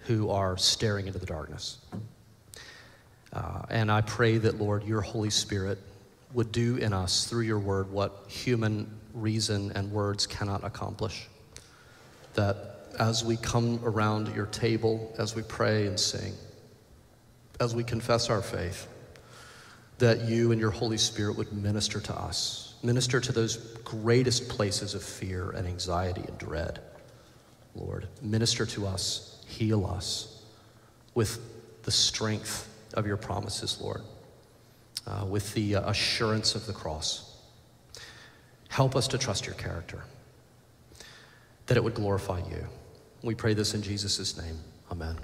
who 0.00 0.30
are 0.30 0.56
staring 0.56 1.06
into 1.06 1.18
the 1.18 1.26
darkness. 1.26 1.78
Uh, 3.32 3.62
and 3.70 3.90
I 3.90 4.00
pray 4.00 4.38
that, 4.38 4.58
Lord, 4.58 4.84
your 4.84 5.00
Holy 5.00 5.30
Spirit 5.30 5.78
would 6.32 6.52
do 6.52 6.76
in 6.76 6.92
us 6.92 7.26
through 7.26 7.42
your 7.42 7.58
word 7.58 7.90
what 7.90 8.24
human 8.28 8.90
reason 9.14 9.72
and 9.72 9.90
words 9.90 10.26
cannot 10.26 10.64
accomplish. 10.64 11.28
That 12.34 12.78
as 12.98 13.24
we 13.24 13.36
come 13.36 13.80
around 13.84 14.34
your 14.34 14.46
table, 14.46 15.14
as 15.18 15.34
we 15.34 15.42
pray 15.42 15.86
and 15.86 15.98
sing, 15.98 16.34
as 17.60 17.74
we 17.74 17.84
confess 17.84 18.30
our 18.30 18.42
faith, 18.42 18.88
that 19.98 20.22
you 20.22 20.52
and 20.52 20.60
your 20.60 20.70
Holy 20.70 20.98
Spirit 20.98 21.36
would 21.36 21.52
minister 21.52 22.00
to 22.00 22.14
us, 22.14 22.74
minister 22.82 23.20
to 23.20 23.32
those 23.32 23.56
greatest 23.84 24.48
places 24.48 24.94
of 24.94 25.02
fear 25.02 25.50
and 25.50 25.66
anxiety 25.66 26.22
and 26.26 26.38
dread. 26.38 26.80
Lord, 27.74 28.08
minister 28.22 28.64
to 28.66 28.86
us, 28.86 29.42
heal 29.46 29.86
us 29.86 30.42
with 31.14 31.40
the 31.82 31.90
strength 31.90 32.67
of 32.94 33.06
your 33.06 33.16
promises, 33.16 33.78
Lord, 33.80 34.02
uh, 35.06 35.24
with 35.28 35.54
the 35.54 35.76
uh, 35.76 35.90
assurance 35.90 36.54
of 36.54 36.66
the 36.66 36.72
cross. 36.72 37.36
Help 38.68 38.96
us 38.96 39.08
to 39.08 39.18
trust 39.18 39.46
your 39.46 39.54
character, 39.54 40.02
that 41.66 41.76
it 41.76 41.84
would 41.84 41.94
glorify 41.94 42.38
you. 42.38 42.66
We 43.22 43.34
pray 43.34 43.54
this 43.54 43.74
in 43.74 43.82
Jesus' 43.82 44.36
name. 44.36 44.58
Amen. 44.90 45.16